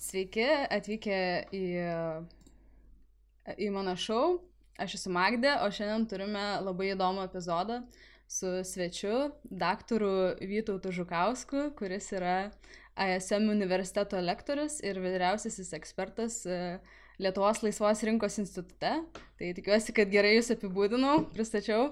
[0.00, 1.16] Sveiki, atvykę
[1.52, 1.64] į,
[3.60, 4.38] į mano šou.
[4.80, 7.82] Aš esu Magdė, o šiandien turime labai įdomų epizodą
[8.30, 12.48] su svečiu, daktaru Vytautu Žukausku, kuris yra
[12.96, 16.78] ASM universiteto lektorius ir vyriausiasis ekspertas e,
[17.20, 18.94] Lietuvos laisvos rinkos institute.
[19.36, 21.90] Tai tikiuosi, kad gerai jūs apibūdinau, pristačiau.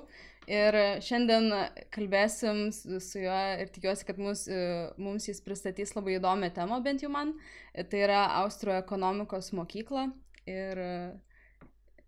[0.48, 1.50] Ir šiandien
[1.92, 4.60] kalbėsim su juo ir tikiuosi, kad mus, e,
[4.96, 7.34] mums jis pristatys labai įdomią temą, bent jau man.
[7.76, 10.06] Tai yra Austro ekonomikos mokykla.
[10.48, 10.80] Ir,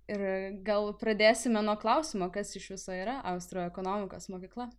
[0.08, 0.22] ir
[0.64, 4.70] gal pradėsime nuo klausimo, kas iš viso yra Austro ekonomikos mokykla.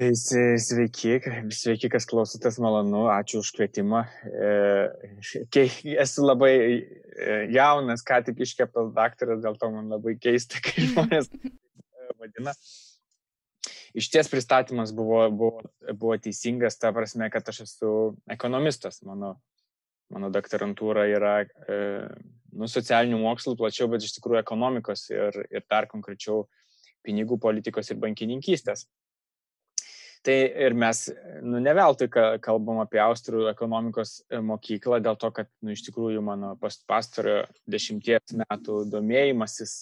[0.00, 1.18] Tai sveiki,
[1.52, 4.06] sveiki, kas klausotės, malonu, ačiū už kvietimą.
[4.24, 4.52] E,
[6.00, 6.54] esu labai
[7.20, 11.28] E, jaunas, ką tik iškeptas daktaras, dėl to man labai keista, kai žmonės
[12.20, 12.54] vadina.
[13.98, 17.90] Iš ties pristatymas buvo, buvo, buvo teisingas, ta prasme, kad aš esu
[18.30, 19.00] ekonomistas.
[19.06, 19.34] Mano,
[20.14, 21.80] mano doktorantūra yra e,
[22.54, 26.46] nu, socialinių mokslų plačiau, bet iš tikrųjų ekonomikos ir, ir dar konkrečiau
[27.04, 28.86] pinigų politikos ir bankininkystės.
[30.26, 31.06] Tai ir mes,
[31.40, 32.10] nu, ne veltui
[32.44, 38.36] kalbam apie Austrų ekonomikos e, mokyklą, dėl to, kad, nu, iš tikrųjų mano pastarojo dešimties
[38.42, 39.78] metų domėjimasis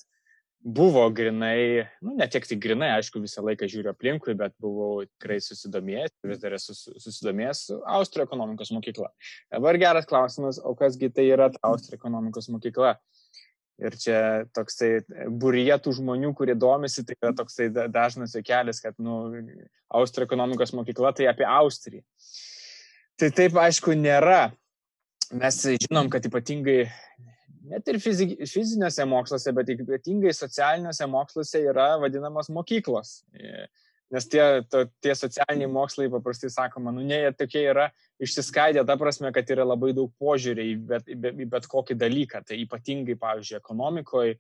[0.63, 5.39] buvo grinai, nu, ne tiek tik grinai, aišku, visą laiką žiūriu aplinkui, bet buvau tikrai
[5.43, 7.65] susidomėjęs, vis dar esu susidomėjęs
[7.99, 9.11] Austrų ekonomikos mokykla.
[9.55, 12.97] Dabar geras klausimas, o kasgi tai yra ta Austrų ekonomikos mokykla?
[13.79, 14.21] Ir čia
[14.57, 15.05] toksai
[15.39, 19.21] burietų žmonių, kurie domisi, tai yra toksai dažnas kelias, kad, nu,
[19.95, 22.03] Austrijos ekonomikos mokykla tai apie Austriją.
[23.19, 24.49] Tai taip, aišku, nėra.
[25.39, 26.89] Mes žinom, kad ypatingai,
[27.69, 33.19] net ir fiziniuose moksluose, bet ypatingai socialiniuose moksluose yra vadinamos mokyklos.
[34.15, 34.43] Nes tie,
[34.73, 37.91] to, tie socialiniai mokslai paprastai sakoma, nu, ne, jie tokie yra
[38.25, 41.99] išsiskaidę, ta prasme, kad yra labai daug požiūrį į bet, į bet, į bet kokį
[42.01, 42.41] dalyką.
[42.49, 44.39] Tai ypatingai, pavyzdžiui, ekonomikoje,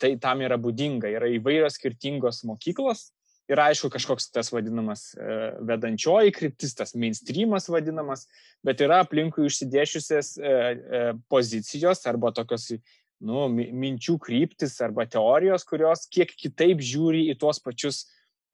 [0.00, 1.12] tai tam yra būdinga.
[1.12, 3.10] Yra įvairios skirtingos mokyklos
[3.50, 8.26] ir aišku kažkoks tas vadinamas e, vedančioji kryptis, tas mainstreamas vadinamas,
[8.66, 12.72] bet yra aplinkui išsidėšiusios e, e, pozicijos arba tokios
[13.22, 18.04] nu, minčių kryptis arba teorijos, kurios kiek kitaip žiūri į tuos pačius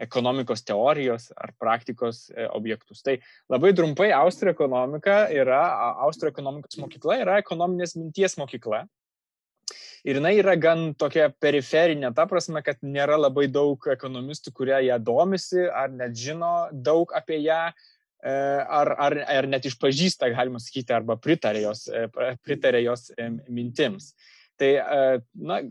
[0.02, 3.02] ekonomikos teorijos ar praktikos e, objektus.
[3.04, 3.18] Tai
[3.52, 5.62] labai trumpai Austrijos ekonomika yra,
[6.06, 8.84] Austrijos ekonomikos mokykla yra ekonominės minties mokykla.
[10.02, 14.98] Ir jinai yra gan tokia periferinė, ta prasme, kad nėra labai daug ekonomistų, kurie ją
[14.98, 18.34] domisi ar net žino daug apie ją, e,
[18.82, 22.08] ar, ar, ar net išpažįsta, galima sakyti, arba pritarė jos, e,
[22.42, 23.12] pritarė jos
[23.46, 24.12] mintims.
[24.58, 24.68] Tai,
[25.38, 25.62] na,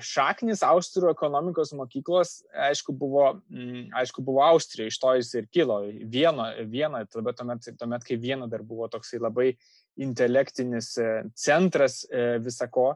[0.00, 5.80] šaknis Austrų ekonomikos mokyklos, aišku, buvo, mm, aišku, buvo Austrija, iš to jis ir kilo.
[6.12, 6.48] Vieno,
[7.12, 9.50] tuomet, tuomet, tuomet, kai viena dar buvo toksai labai
[9.96, 12.94] intelektinis e, centras e, visako.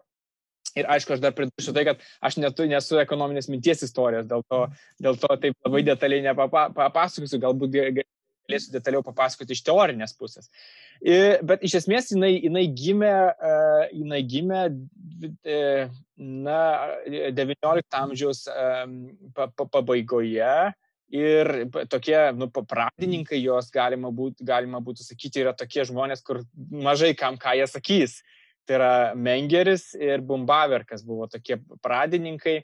[0.79, 4.61] Ir aišku, aš dar pridursiu tai, kad aš netu, nesu ekonominės minties istorijos, dėl to,
[5.03, 7.75] dėl to taip labai detaliai nepapasakosiu, galbūt
[8.51, 10.51] galėsiu detaliau papasakoti iš teorinės pusės.
[11.01, 13.15] Bet iš esmės jinai, jinai gimė,
[13.95, 14.63] jinai gimė
[16.19, 16.61] na,
[17.07, 18.45] XIX amžiaus
[19.61, 20.55] pabaigoje
[21.11, 21.49] ir
[21.91, 27.39] tokie, nu, pradininkai jos galima, būt, galima būtų sakyti yra tokie žmonės, kur mažai kam
[27.41, 28.21] ką jie sakys.
[28.69, 32.61] Tai yra Mengeris ir Bumbaverkas buvo tokie pradininkai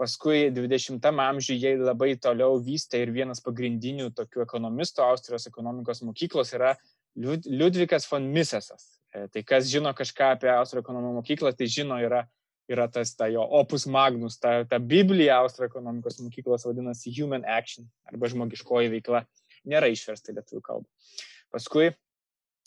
[0.00, 6.50] Paskui 20-am amžiuje jie labai toliau vystė ir vienas pagrindinių tokių ekonomistų Austrijos ekonomikos mokyklos
[6.56, 6.72] yra
[7.14, 8.88] Liudvikas von Misesas.
[9.14, 12.24] E, tai kas žino kažką apie Austrijos ekonomikos mokyklą, tai žino yra,
[12.66, 17.86] yra tas ta jo opus magnus, ta, ta Biblija Austrijos ekonomikos mokyklos vadinasi Human Action
[18.10, 19.22] arba žmogiškoji veikla.
[19.64, 21.14] Nėra išversta lietuvių kalbą.
[21.54, 21.92] Paskui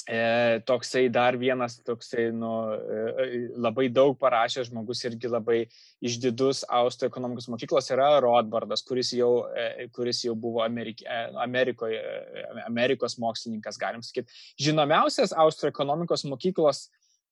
[0.08, 5.58] E, toksai dar vienas, toksai nu, e, labai daug parašęs žmogus irgi labai
[6.00, 12.00] išdidus Austrų ekonomikos mokyklos yra Rothbardas, kuris jau, e, kuris jau buvo Amerik, e, Amerikoje,
[12.00, 14.32] e, Amerikos mokslininkas, galim sakyti.
[14.64, 16.86] Žinomiausias Austrų ekonomikos mokyklos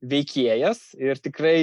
[0.03, 1.55] veikėjas ir tikrai,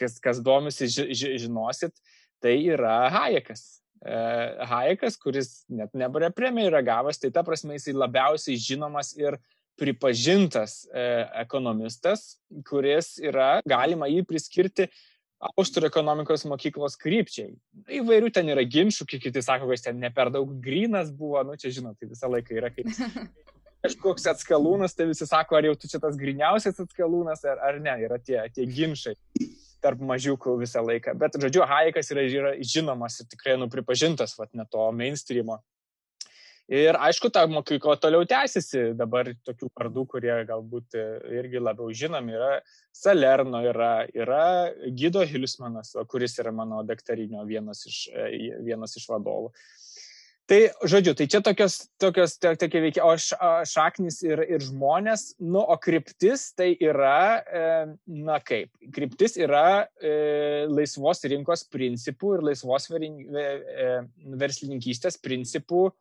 [0.00, 1.92] kas, kas domisi, ži, ži, žinosit,
[2.40, 3.82] tai yra Hayekas.
[4.00, 9.36] Hayekas, kuris net nebarė premiją yra gavęs, tai ta prasme jisai labiausiai žinomas ir
[9.80, 11.06] pripažintas e,
[11.40, 12.36] ekonomistas,
[12.68, 14.90] kuris yra, galima jį priskirti
[15.40, 17.54] Austrų ekonomikos mokyklos krypčiai.
[17.96, 21.56] Įvairių ten yra ginčių, kiti sako, kad jis ten ne per daug grinas buvo, nu
[21.56, 22.90] čia žinot, tai visą laiką yra kaip
[23.86, 27.96] kažkoks atskalūnas, tai visi sako, ar jau tu čia tas griniausias atskalūnas, ar, ar ne,
[28.04, 29.16] yra tie, tie ginčiai
[29.80, 31.16] tarp mažiukų visą laiką.
[31.16, 35.62] Bet, žodžiu, Hayekas yra, yra žinomas ir tikrai nupripažintas, vat, ne to mainstreamo
[36.70, 38.92] Ir aišku, ta mokykla toliau tęsiasi.
[38.94, 41.06] Dabar tokių vardų, kurie galbūt e,
[41.40, 42.50] irgi labiau žinomi, yra
[42.94, 44.42] Salerno, yra, yra
[44.94, 49.50] Gido Hilismanas, kuris yra mano daktarinio vienas iš, e, vienas iš vadovų.
[50.50, 50.58] Tai,
[50.90, 53.12] žodžiu, tai čia tokios, tokios tokie veikia, o
[53.66, 57.64] šaknis ir, ir žmonės, nu, o kryptis tai yra, e,
[58.26, 60.14] na kaip, kryptis yra e,
[60.70, 63.48] laisvos rinkos principų ir laisvos e,
[64.42, 65.94] verslininkystės principų e,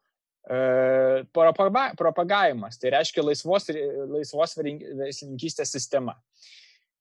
[1.35, 2.79] propagavimas.
[2.79, 3.69] Tai reiškia laisvos,
[4.09, 6.15] laisvos verslininkystės sistema.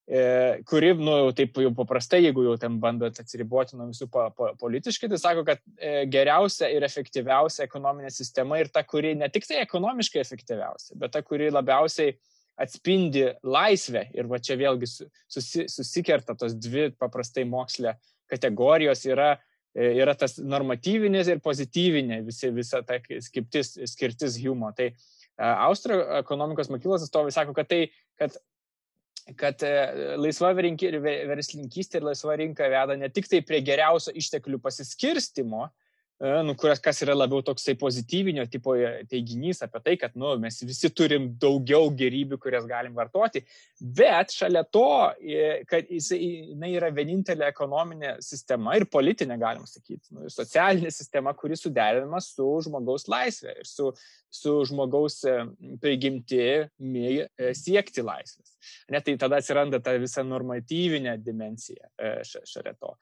[0.09, 4.47] E, kuri, nu, taip jau paprastai, jeigu jau ten bandot atsiriboti nuo visų po, po,
[4.57, 9.45] politiškai, tai sako, kad e, geriausia ir efektyviausia ekonominė sistema ir ta, kuri ne tik
[9.45, 12.15] tai ekonomiškai efektyviausia, bet ta, kuri labiausiai
[12.59, 14.07] atspindi laisvę.
[14.17, 17.93] Ir va čia vėlgi susi, susikerta tos dvi paprastai mokslė
[18.33, 24.73] kategorijos yra, e, yra tas normatyvinis ir pozityvinė visi, visa ta skirtis, skirtis humo.
[24.77, 24.93] Tai
[25.39, 27.83] Austro ekonomikos mokyklos atstovai sako, kad tai,
[28.19, 28.39] kad
[29.37, 29.71] kad e,
[30.17, 35.88] laisva verslininkystė ir laisva rinka veda ne tik tai prie geriausio išteklių pasiskirstimo, E,
[36.19, 40.59] nu, kurias, kas yra labiau toksai pozityvinio tipo e, teiginys apie tai, kad nu, mes
[40.67, 43.45] visi turim daugiau gerybių, kurias galim vartoti,
[43.79, 44.89] bet šalia to,
[45.23, 46.19] e, kad jisai,
[46.51, 52.51] jinai yra vienintelė ekonominė sistema ir politinė, galim sakyti, nu, socialinė sistema, kuri suderinama su
[52.67, 53.93] žmogaus laisvė ir su,
[54.27, 55.21] su žmogaus
[55.79, 58.57] prigimtimi siekti laisvės.
[58.91, 61.87] Net tai tada atsiranda ta visa normatyvinė dimensija
[62.27, 62.97] šalia to.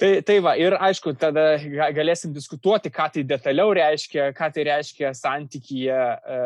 [0.00, 1.58] Tai, tai va, ir aišku, tada
[1.92, 6.38] galėsim diskutuoti, ką tai detaliau reiškia, ką tai reiškia santykyje e,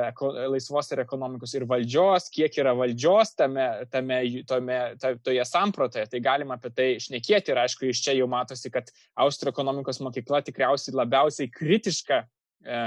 [0.51, 4.19] laisvos ir ekonomikos ir valdžios, kiek yra valdžios tame, tame,
[4.51, 4.81] tome,
[5.23, 6.09] toje samprotoje.
[6.11, 8.91] Tai galima apie tai šnekėti ir aišku, iš čia jau matosi, kad
[9.23, 12.85] Austro ekonomikos mokykla tikriausiai labiausiai kritiška e,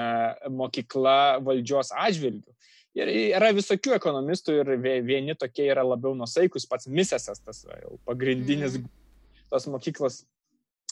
[0.51, 1.17] mokykla
[1.47, 2.59] valdžios atžvilgių.
[2.99, 8.81] Ir yra visokių ekonomistų ir vieni tokie yra labiau nusaikus, pats Misesas, tas jau pagrindinis
[8.81, 8.95] mm.
[9.53, 10.25] tos mokyklos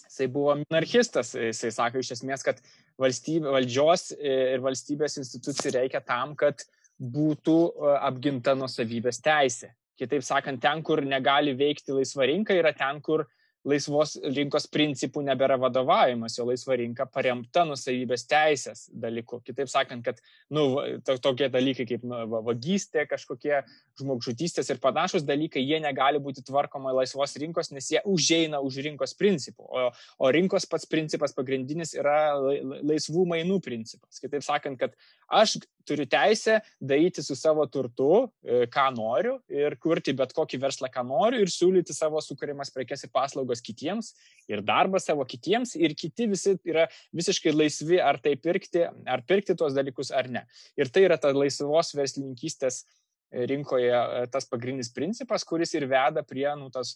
[0.03, 2.61] jisai buvo minarchistas, jisai sako iš esmės, kad
[3.01, 6.63] valstybė, valdžios ir valstybės institucijų reikia tam, kad
[6.99, 9.73] būtų e, apginta nusavybės teisė.
[9.99, 13.25] Kitaip sakant, ten, kur negali veikti laisva rinka, yra ten, kur
[13.65, 19.41] laisvos rinkos principų nebėra vadovavimas, jo laisva rinka paremta nusavybės teisės dalyku.
[19.45, 20.21] Kitaip sakant, kad
[20.53, 20.67] nu,
[21.05, 23.63] to, tokie dalykai kaip nu, vagystė, kažkokie
[23.99, 29.15] žmogžudystės ir panašus dalykai, jie negali būti tvarkoma laisvos rinkos, nes jie užeina už rinkos
[29.17, 29.65] principų.
[29.65, 29.87] O,
[30.19, 34.21] o rinkos pats principas pagrindinis yra laisvų mainų principas.
[34.21, 34.93] Kitaip sakant, kad
[35.27, 40.89] aš turiu teisę daryti su savo turtu, e, ką noriu ir kurti bet kokį verslą,
[40.91, 44.13] ką noriu ir siūlyti savo sukūrimas prekes ir paslaugas kitiems
[44.51, 49.55] ir darbą savo kitiems ir kiti visi yra visiškai laisvi ar tai pirkti, ar pirkti
[49.57, 50.45] tuos dalykus ar ne.
[50.79, 52.83] Ir tai yra ta laisvos verslininkystės
[53.31, 56.95] rinkoje e, tas pagrindinis principas, kuris ir veda prie nu, tos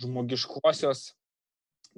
[0.00, 1.10] žmogiškosios,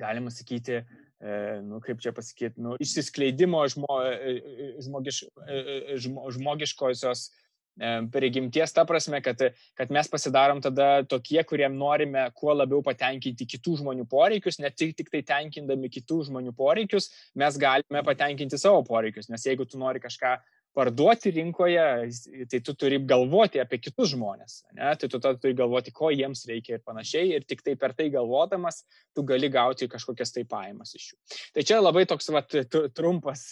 [0.01, 0.83] galima sakyti,
[1.23, 5.21] E, nu, kaip čia pasakyti, nu, išsiskleidimo žmo, e, e, žmogiš,
[6.03, 7.29] žmo, žmogiškosios
[8.13, 9.41] prigimties, ta prasme, kad,
[9.79, 14.97] kad mes pasidarom tada tokie, kuriem norime kuo labiau patenkinti kitų žmonių poreikius, ne tik,
[14.99, 20.03] tik tai tenkindami kitų žmonių poreikius, mes galime patenkinti savo poreikius, nes jeigu tu nori
[20.03, 20.37] kažką
[20.73, 21.85] parduoti rinkoje,
[22.49, 24.63] tai tu turi galvoti apie kitus žmonės.
[24.73, 24.95] Ne?
[24.97, 27.35] Tai tu turi galvoti, ko jiems reikia ir panašiai.
[27.37, 28.83] Ir tik tai per tai galvodamas,
[29.13, 31.19] tu gali gauti kažkokias tai pajamas iš jų.
[31.53, 32.57] Tai čia labai toks vat,
[32.97, 33.51] trumpas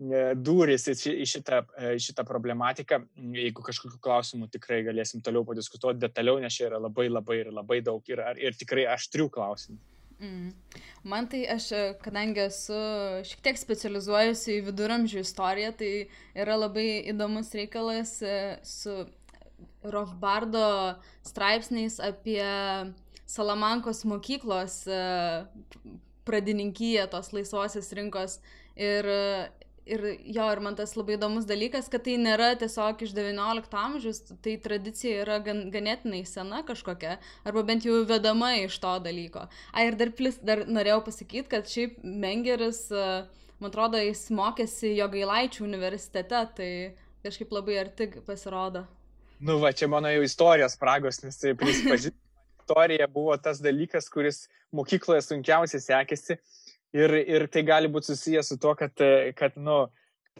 [0.00, 3.00] e, durys į šitą, e, šitą problematiką.
[3.36, 7.82] Jeigu kažkokiu klausimu tikrai galėsim toliau padiskutuoti detaliau, nes čia yra labai labai ir labai
[7.84, 9.78] daug ir, ir tikrai aštrių klausimų.
[10.16, 10.52] Mm.
[11.04, 11.68] Man tai aš,
[12.00, 12.76] kadangi esu
[13.28, 15.90] šiek tiek specializuojusi į viduramžių istoriją, tai
[16.34, 19.04] yra labai įdomus reikalas e, su
[19.86, 22.40] Rofbardo straipsniais apie
[23.28, 25.02] Salamankos mokyklos e,
[26.26, 28.40] pradininkyje tos laisvosios rinkos
[28.74, 29.06] ir
[29.86, 34.20] ir jo, ir man tas labai įdomus dalykas, kad tai nėra tiesiog iš XIX amžiaus,
[34.44, 37.16] tai tradicija yra gan, ganėtinai sena kažkokia,
[37.46, 39.46] arba bent jau vedama iš to dalyko.
[39.72, 42.86] A, ir dar, plis, dar norėjau pasakyti, kad šiaip Mengeris,
[43.60, 46.70] man atrodo, jis mokėsi jo gailaičių universitete, tai
[47.26, 48.86] kažkaip labai arti pasirodo.
[49.38, 52.18] Nu, va, čia mano jau istorijos spragos, nes tai prisipažinti,
[52.66, 56.38] istorija buvo tas dalykas, kuris mokykloje sunkiausiai sekėsi
[56.96, 59.02] Ir, ir tai gali būti susijęs su to, kad,
[59.36, 59.86] kad nu,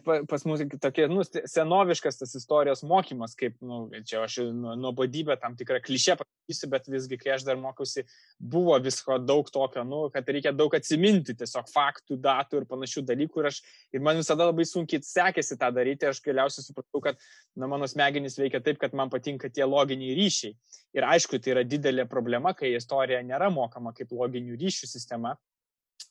[0.05, 5.57] pas mus tokie, nu, senoviškas tas istorijos mokymas, kaip, nu, čia aš nu, nuobodybę tam
[5.57, 8.05] tikrą klišę pasakysiu, bet visgi, kai aš dar mokiausi,
[8.39, 13.43] buvo visko daug tokio, nu, kad reikia daug atsiminti tiesiog faktų, datų ir panašių dalykų.
[13.43, 13.63] Ir, aš,
[13.97, 16.11] ir man visada labai sunkiai sekėsi tą daryti.
[16.11, 17.21] Aš galiausiai supratau, kad
[17.57, 20.57] na, mano smegenys veikia taip, kad man patinka tie loginiai ryšiai.
[20.97, 25.37] Ir aišku, tai yra didelė problema, kai istorija nėra mokama kaip loginių ryšių sistema.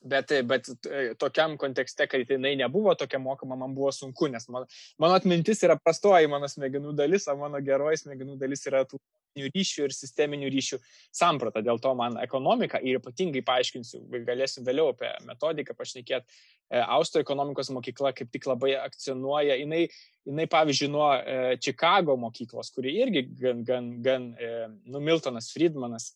[0.04, 4.66] Bet, bet e, tokiam kontekste, kai jinai nebuvo tokia mokama, man buvo sunku, nes mano,
[5.02, 9.00] mano atmintis yra prastoji mano smegenų dalis, o mano geroji smegenų dalis yra tų
[9.36, 10.78] ryšių ir sisteminių ryšių
[11.14, 11.62] samprata.
[11.64, 16.38] Dėl to man ekonomika ir ypatingai paaiškinsiu, galėsiu vėliau apie metodiką pašnekėti.
[16.70, 19.86] E, Austo ekonomikos mokykla kaip tik labai akcentuoja, jinai,
[20.28, 21.08] jinai pavyzdžiui, nuo
[21.62, 24.30] Čikago e, mokyklos, kuri irgi gan, gan, gan
[24.84, 26.12] nu, Miltonas Friedmanas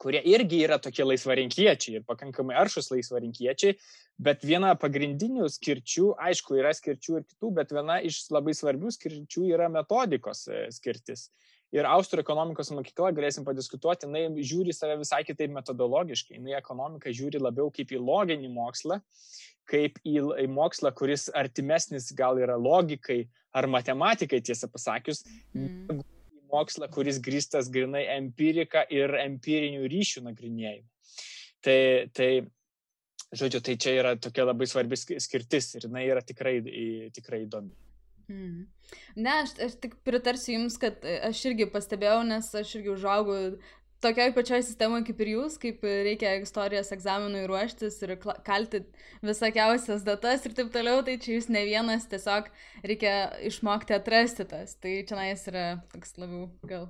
[0.00, 3.76] kurie irgi yra tokie laisvarinkiečiai ir pakankamai aršus laisvarinkiečiai,
[4.22, 9.48] bet viena pagrindinių skirčių, aišku, yra skirčių ir kitų, bet viena iš labai svarbių skirčių
[9.54, 11.28] yra metodikos e, skirtis.
[11.74, 16.36] Ir Austrų ekonomikos mokykla, galėsim padiskutuoti, jinai žiūri save visai kitaip metodologiškai.
[16.38, 19.00] Jinai ekonomiką žiūri labiau kaip į loginį mokslą,
[19.70, 23.24] kaip į, į mokslą, kuris artimesnis gal yra logikai
[23.54, 26.13] ar matematikai, tiesą pasakius, mm
[26.54, 30.88] mokslą, kuris grįstas grinai empirika ir empirinių ryšių nagrinėjimu.
[31.64, 31.78] Tai,
[32.16, 32.30] tai,
[33.32, 36.58] žodžiu, tai čia yra tokia labai svarbi skirtis ir jinai yra tikrai,
[37.14, 37.72] tikrai įdomi.
[38.28, 38.66] Mm.
[39.16, 43.40] Ne, aš, aš tik pritarsiu Jums, kad aš irgi pastebėjau, nes aš irgi užaugau
[44.04, 48.14] tokioj pačioj sistemoje kaip ir jūs, kaip reikia istorijos egzaminui ruoštis ir
[48.46, 48.82] kalti
[49.24, 52.50] visokiausias datas ir taip toliau, tai čia jūs ne vienas, tiesiog
[52.84, 53.14] reikia
[53.50, 54.76] išmokti atrasti tas.
[54.80, 56.88] Tai čia nais yra toks labiau gal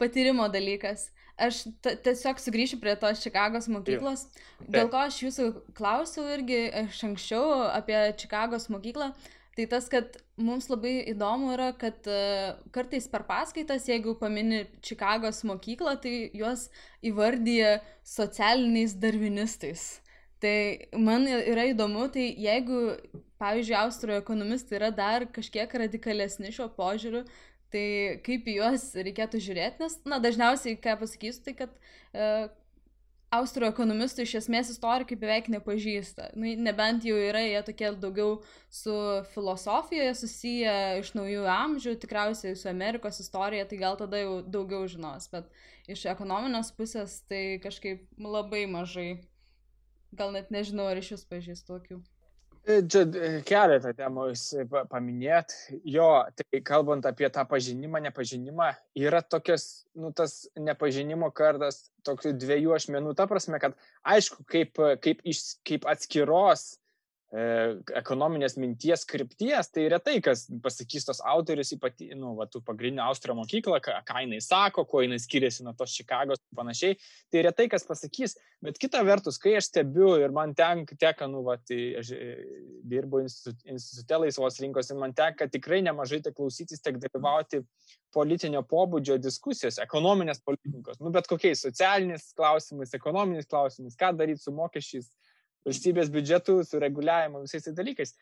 [0.00, 1.08] patyrimo dalykas.
[1.34, 4.28] Aš tiesiog sugrįšiu prie tos Čikagos mokyklos.
[4.70, 9.10] Dėl ko aš jūsų klausiau irgi iš anksčiau apie Čikagos mokyklą,
[9.54, 15.44] Tai tas, kad mums labai įdomu yra, kad uh, kartais per paskaitas, jeigu pamini Čikagos
[15.46, 16.66] mokyklą, tai juos
[17.06, 19.84] įvardyja socialiniais darvinistais.
[20.42, 20.56] Tai
[20.98, 22.96] man yra įdomu, tai jeigu,
[23.40, 27.22] pavyzdžiui, Austro ekonomistai yra dar kažkiek radikalesni šio požiūriu,
[27.72, 27.86] tai
[28.26, 32.50] kaip į juos reikėtų žiūrėti, nes, na, dažniausiai, ką pasakysiu, tai kad uh,
[33.36, 36.30] austrų ekonomistų iš esmės istorikai beveik nepažįsta.
[36.38, 38.38] Nu, nebent jau yra jie tokie daugiau
[38.72, 38.94] su
[39.34, 45.28] filosofijoje susiję iš naujų amžių, tikriausiai su Amerikos istorija, tai gal tada jau daugiau žinos,
[45.32, 45.50] bet
[45.90, 49.10] iš ekonominės pusės tai kažkaip labai mažai.
[50.14, 52.02] Gal net nežinau, ar iš jūs pažįstu tokių.
[52.64, 54.30] E, čia e, keletą temų
[54.88, 55.52] paminėt.
[55.84, 62.72] Jo, tai kalbant apie tą pažinimą, nepažinimą, yra tokios, nu, tas nepažinimo kartas tokių dviejų
[62.78, 63.76] ašmenų, ta prasme, kad
[64.08, 66.83] aišku, kaip, kaip, iš, kaip atskiros E,
[67.34, 73.38] ekonominės minties krypties, tai retai kas pasakys tos autorius, ypatingai, nu, va, tų pagrindinių Austrijos
[73.40, 76.98] mokyklą, ką, ką jinai sako, kuo jinai skiriasi nuo tos Čikagos ir panašiai,
[77.34, 81.42] tai retai kas pasakys, bet kita vertus, kai aš stebiu ir man tenka, teka, nu,
[81.48, 82.30] va, tai aš e,
[82.92, 87.64] dirbu institutė laisvos rinkos ir man teka tikrai nemažai tiek klausytis, tiek dalyvauti
[88.14, 94.54] politinio pobūdžio diskusijos, ekonominės politikos, nu, bet kokiais socialiniais klausimais, ekonominiais klausimais, ką daryti su
[94.54, 95.10] mokesčiais
[95.66, 98.14] valstybės biudžetų, su reguliavimu, visais tais dalykais.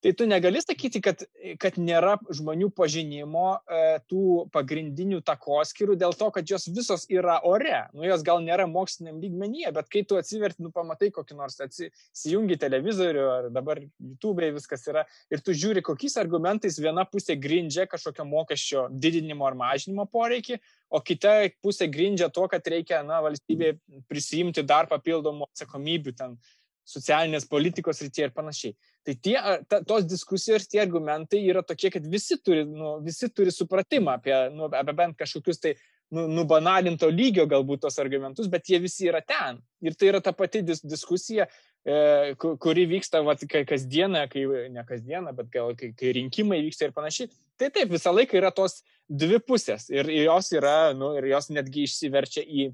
[0.00, 1.20] Tai tu negali sakyti, kad,
[1.60, 7.82] kad nėra žmonių pažinimo e, tų pagrindinių takoskirų dėl to, kad jos visos yra ore.
[7.92, 12.56] Nu, jos gal nėra moksliniam lygmenyje, bet kai tu atsiverti, nu, pamatai kokį nors, atsijungi
[12.62, 18.24] televizorių ar dabar YouTube'e viskas yra ir tu žiūri, kokiais argumentais viena pusė grindžia kažkokio
[18.30, 23.74] mokesčio didinimo ar mažinimo poreikį, o kita pusė grindžia to, kad reikia, na, valstybė
[24.08, 26.40] prisijimti dar papildomų atsakomybių ten
[26.88, 28.74] socialinės politikos rytyje ir panašiai.
[29.06, 29.36] Tai tie,
[29.70, 34.36] ta, tos diskusijos, tie argumentai yra tokie, kad visi turi, nu, visi turi supratimą apie,
[34.56, 35.74] nu, apie bent kažkokius tai
[36.14, 39.60] nu, nubanalinto lygio galbūt tos argumentus, bet jie visi yra ten.
[39.84, 41.46] Ir tai yra ta pati dis diskusija,
[41.86, 44.44] e, kuri vyksta vat, kasdieną, kai,
[44.74, 47.30] ne kasdieną, bet gal kai, kai rinkimai vyksta ir panašiai.
[47.60, 51.50] Tai taip, visą laiką yra tos dvi pusės ir, ir jos yra, nu, ir jos
[51.54, 52.70] netgi išsiverčia į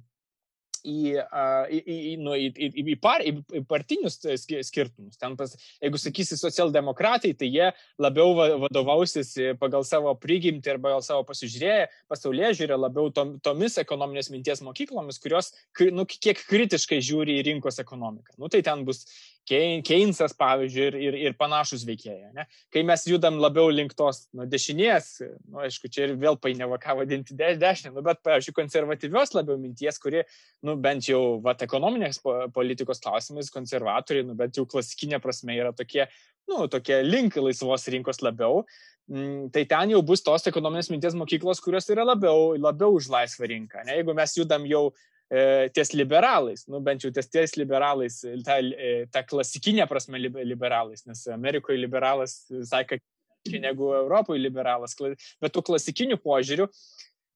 [0.86, 1.00] į,
[1.74, 4.20] į, į, nu, į, į, į, par, į, partinius
[4.68, 5.18] skirtumus.
[5.20, 5.52] Ten, pas,
[5.82, 7.70] jeigu sakysi socialdemokratai, tai jie
[8.02, 8.34] labiau
[8.66, 14.62] vadovausis pagal savo prigimtį ir pagal savo pasižiūrėję, pasaulyje žiūrė labiau tom, tomis ekonominės minties
[14.66, 15.52] mokyklomis, kurios
[15.94, 18.36] nu, kiek kritiškai žiūri į rinkos ekonomiką.
[18.40, 19.04] Nu, tai ten bus
[19.46, 22.32] Keynesas, pavyzdžiui, ir, ir, ir panašus veikėjai.
[22.34, 22.46] Ne?
[22.74, 25.10] Kai mes judam labiau link tos nu, dešinės,
[25.46, 29.58] nu, aišku, čia ir vėl painiava ką vadinti de dešinę, nu, bet, pavyzdžiui, konservatyvios labiau
[29.60, 30.24] minties, kurie,
[30.66, 32.18] nu, bent jau, vat, ekonominės
[32.56, 36.08] politikos klausimais konservatoriai, nu, bent jau klasikinė prasme yra tokie,
[36.50, 38.64] nu, tokie link laisvos rinkos labiau,
[39.06, 43.46] mm, tai ten jau bus tos ekonominės minties mokyklos, kurios yra labiau, labiau už laisvą
[43.54, 43.86] rinką.
[43.86, 44.00] Ne?
[44.00, 44.88] Jeigu mes judam jau
[45.74, 51.26] ties liberalais, nu bent jau ties ties liberalais, ta, e, ta klasikinė prasme liberalais, nes
[51.34, 53.00] Amerikoje liberalas ką
[53.62, 56.66] negu Europoje liberalas, bet tų klasikinių požiūrių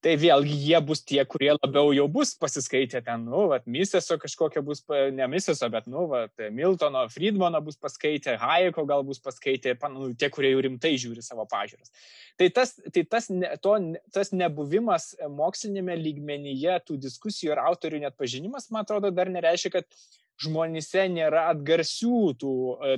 [0.01, 4.63] Tai vėlgi jie bus tie, kurie labiau jau bus pasiskaitę ten, nu, vat, Miseso kažkokia
[4.65, 4.81] bus,
[5.13, 10.31] ne Miseso, bet, nu, vat, Miltono, Friedmano bus paskaitę, Hayeko gal bus paskaitę, nu, tie,
[10.33, 11.93] kurie jau rimtai žiūri savo pažiūras.
[12.41, 13.75] Tai tas, tai tas, ne, to,
[14.15, 20.01] tas nebuvimas mokslinėme lygmenyje, tų diskusijų ir autorių net pažinimas, man atrodo, dar nereiškia, kad
[20.41, 22.55] žmonėse nėra atgarsių tų,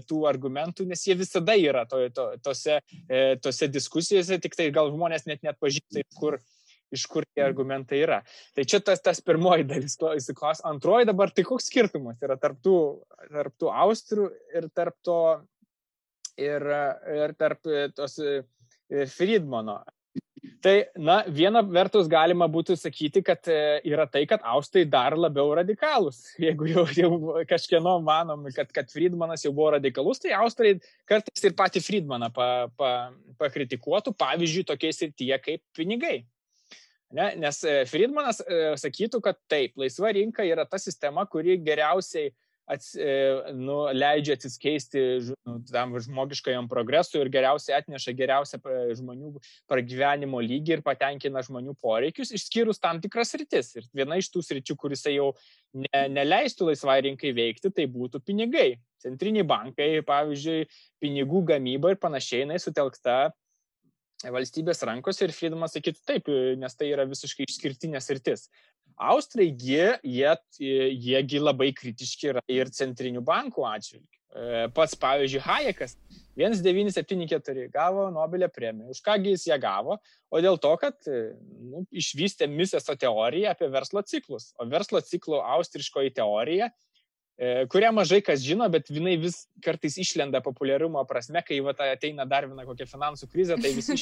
[0.08, 2.80] tų argumentų, nes jie visada yra to, to, tose,
[3.44, 6.40] tose diskusijose, tik tai gal žmonės net net pažįsta, kur
[6.94, 8.20] iš kur tie argumentai yra.
[8.56, 10.64] Tai čia tas, tas pirmoji dalis įsiklaus.
[10.68, 12.78] Antroji dabar, tai koks skirtumas yra tarp tų,
[13.32, 15.20] tarp tų austrų ir tarp to,
[16.38, 16.70] ir,
[17.18, 18.20] ir tarp tos
[19.16, 19.82] Friedmano.
[20.64, 25.54] Tai, na, viena vertus galima būtų sakyti, kad e, yra tai, kad Austrai dar labiau
[25.56, 26.20] radikalus.
[26.44, 27.12] Jeigu jau, jau
[27.48, 30.76] kažkieno manom, kad, kad Friedmanas jau buvo radikalus, tai Austrai
[31.10, 32.92] kartais ir patį Friedmaną pa, pa,
[33.40, 36.24] pakritikuotų, pavyzdžiui, tokiais ir tie kaip pinigai.
[37.14, 37.36] Ne?
[37.38, 42.32] Nes e, Friedmanas e, sakytų, kad taip, laisva rinka yra ta sistema, kuri geriausiai
[42.74, 43.10] ats, e,
[43.54, 45.04] nu, leidžia atsiskeisti
[45.46, 48.60] nu, tam žmogiškajam progresui ir geriausiai atneša geriausią
[48.98, 49.34] žmonių
[49.70, 53.76] pragyvenimo lygį ir patenkina žmonių poreikius, išskyrus tam tikras rytis.
[53.78, 55.36] Ir viena iš tų sričių, kuris jau
[55.78, 58.72] ne, neleistų laisvai rinkai veikti, tai būtų pinigai.
[59.04, 60.66] Centriniai bankai, pavyzdžiui,
[61.04, 63.34] pinigų gamyba ir panašiai, jinai sutelkta
[64.32, 68.48] valstybės rankose ir Friedmanas sakytų taip, nes tai yra visiškai išskirtinės rytis.
[69.02, 74.20] Austrai, jie, jie, jiegi labai kritiški yra ir centrinių bankų atžvilgių.
[74.34, 75.98] E, pats, pavyzdžiui, Hayekas
[76.38, 78.94] 1974 gavo Nobelio premiją.
[78.94, 79.98] Už kągi jis ją gavo?
[80.34, 84.52] O dėl to, kad nu, išvystė Miseso teoriją apie verslo ciklus.
[84.58, 86.93] O verslo ciklo austriškoji teorija E,
[87.72, 92.48] kurią mažai kas žino, bet jinai vis kartais išlenda populiarumo prasme, kai va, ateina dar
[92.50, 93.98] viena kokia finansų krizė, tai visi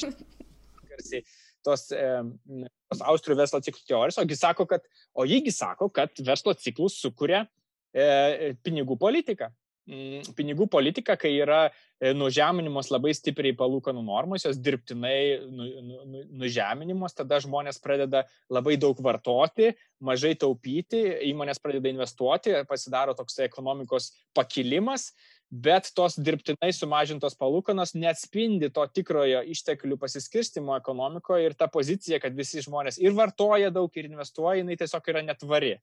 [0.92, 1.24] garsiai
[1.66, 2.10] tos, e,
[2.92, 7.46] tos austrių verslo ciklų teorijos, ogi sako, kad, o jįgi sako, kad verslo ciklus sukuria
[7.94, 9.52] e, pinigų politika.
[9.90, 16.04] Mm, pinigų politika, kai yra e, nužeminimos labai stipriai palūkanų normos, jos dirbtinai nu, nu,
[16.06, 18.22] nu, nužeminimos, tada žmonės pradeda
[18.54, 25.10] labai daug vartoti, mažai taupyti, įmonės pradeda investuoti, pasidaro toks ekonomikos pakilimas
[25.52, 32.38] bet tos dirbtinai sumažintos palūkanos neatspindi to tikrojo išteklių pasiskirstimo ekonomikoje ir ta pozicija, kad
[32.38, 35.74] visi žmonės ir vartoja daug, ir investuoja, jinai tiesiog yra netvari.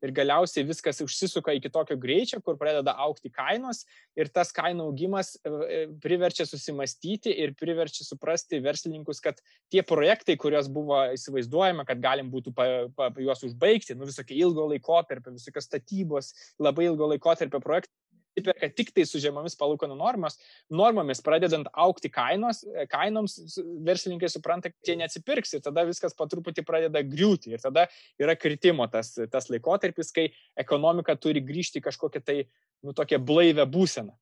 [0.00, 3.82] Ir galiausiai viskas užsisuka iki tokio greičio, kur pradeda aukti kainos
[4.16, 10.38] ir tas kainų augimas e, e, priverčia susimastyti ir priverčia suprasti verslininkus, kad tie projektai,
[10.40, 15.68] kuriuos buvo įsivaizduojama, kad galim būtų pa, pa, juos užbaigti, nu visokie ilgo laikotarpio, visokios
[15.68, 17.97] statybos, labai ilgo laikotarpio projektai,
[18.38, 20.38] atsiperka tik tai su žemomis palūkanų normos,
[20.70, 26.28] normomis pradedant aukti kainos, e, kainoms verslininkai supranta, kad jie neatsipirks ir tada viskas po
[26.30, 27.88] truputį pradeda griūti ir tada
[28.20, 32.38] yra kritimo tas, tas laikotarpis, kai ekonomika turi grįžti kažkokią tai,
[32.84, 34.14] nu, tokią blaivę būseną.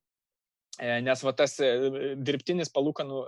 [0.77, 1.69] E, nes va tas e,
[2.21, 3.21] dirbtinis palūkanų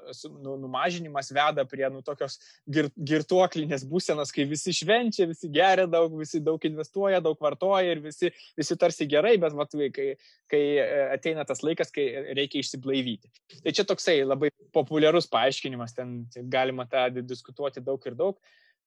[0.44, 2.36] nu, numažinimas veda prie nu, tokios
[2.68, 8.02] gir, girtuoklinės būsenos, kai visi švenčia, visi geria daug, visi daug investuoja, daug vartoja ir
[8.04, 10.10] visi, visi tarsi gerai, bet va, kai,
[10.52, 12.06] kai e, ateina tas laikas, kai
[12.36, 13.32] reikia išsiblaivyti.
[13.64, 16.18] Tai čia toksai labai populiarus paaiškinimas, ten
[16.52, 18.36] galima tą diskutuoti daug ir daug.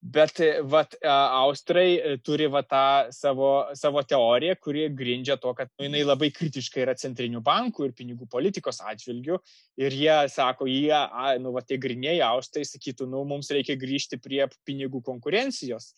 [0.02, 5.70] Bet e, vat, Austrai e, turi vat, tą savo, savo teoriją, kuri grindžia to, kad
[5.78, 9.38] nu, jinai labai kritiškai yra centrinių bankų ir pinigų politikos atžvilgių.
[9.78, 10.96] Ir jie sako, jie,
[11.44, 15.92] nu, vat, tie grinėjai Austrai sakytų, nu, mums reikia grįžti prie pinigų konkurencijos.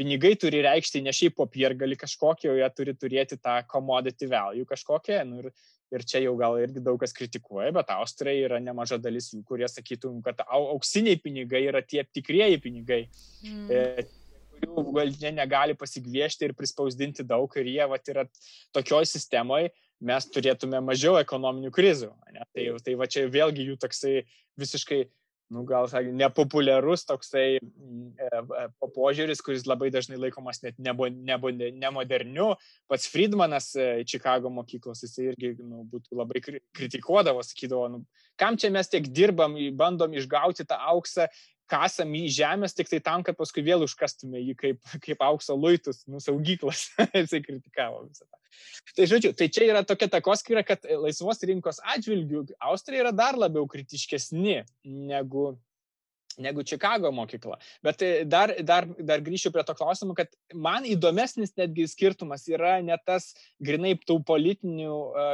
[0.00, 5.20] Pinigai turi reikšti ne šiaip popiergalį kažkokį, o jie turi turėti tą commodity value kažkokią.
[5.28, 5.52] Nu, ir
[5.90, 9.68] ir čia jau gal irgi daug kas kritikuoja, bet Austrai yra nemaža dalis jų, kurie
[9.70, 13.02] sakytų, kad auksiniai pinigai yra tie tikrieji pinigai,
[13.44, 13.68] mm.
[13.70, 14.06] e,
[14.60, 18.26] kurių valdžia negali pasigviešti ir prispausdinti daug ir jie vat, yra
[18.76, 22.12] tokioj sistemoje, mes turėtume mažiau ekonominių krizių.
[22.32, 22.44] Ne?
[22.54, 24.20] Tai, tai va čia vėlgi jų toksai
[24.60, 25.04] visiškai
[25.50, 27.60] nu, gal sakė, nepopuliarus toksai e,
[28.30, 32.52] e, požiūris, kuris labai dažnai laikomas net nebo, nebo, nemoderniu.
[32.90, 33.72] Pats Friedmanas
[34.08, 38.04] Čikago mokyklos, jis irgi nu, būtų labai kritikuodavo, sakydavo, nu,
[38.40, 41.28] kam čia mes tiek dirbam, bandom išgauti tą auksą,
[41.70, 46.04] kasam į žemės tik tai tam, kad paskui vėl užkastume jį kaip, kaip aukso luitus,
[46.10, 46.88] nusaugyklas.
[47.16, 48.36] Jisai kritikavo visą tą.
[48.96, 53.68] Tai žodžiu, tai čia yra tokia takoskira, kad laisvos rinkos atžvilgių Austrija yra dar labiau
[53.70, 55.52] kritiškesni negu
[56.38, 57.58] negu Čikago mokykla.
[57.82, 62.76] Bet e, dar, dar, dar grįšiu prie to klausimo, kad man įdomesnis netgi skirtumas yra
[62.84, 65.26] ne tas grinai tų politinių e,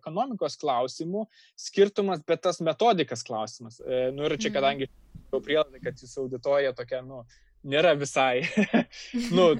[0.00, 1.26] ekonomikos klausimų
[1.66, 3.80] skirtumas, bet tas metodikas klausimas.
[3.80, 4.58] E, nu ir čia, mhm.
[4.58, 4.90] kadangi
[5.34, 7.24] prielaida, kad jūsų auditorija tokia, nu,
[7.66, 8.44] nėra visai,
[9.36, 9.54] nu,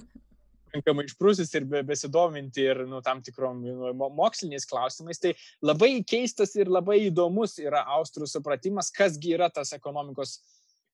[0.74, 5.20] pakankamai išprusis ir be, besidominti ir nu, tam tikrom nu, moksliniais klausimais.
[5.22, 10.38] Tai labai keistas ir labai įdomus yra austrų supratimas, kasgi yra tas ekonomikos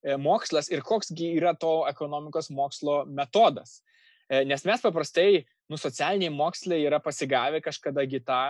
[0.04, 3.80] e, mokslas ir koksgi yra to ekonomikos mokslo metodas.
[4.28, 8.42] E, nes mes paprastai, nu, socialiniai mokslai yra pasigavę kažkada gitą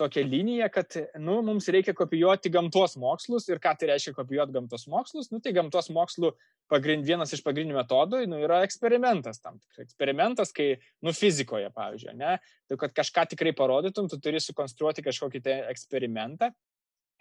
[0.00, 4.86] tokią liniją, kad nu, mums reikia kopijuoti gamtos mokslus ir ką tai reiškia kopijuoti gamtos
[4.90, 5.30] mokslus.
[5.32, 6.32] Nu, tai gamtos mokslų
[6.72, 9.40] pagrind, vienas iš pagrindinių metodų nu, yra eksperimentas.
[9.44, 12.36] Tam tikras eksperimentas, kai, nu, fizikoje, pavyzdžiui, ne,
[12.70, 16.50] tai kad kažką tikrai parodytum, tu turi sukonstruoti kažkokį tai eksperimentą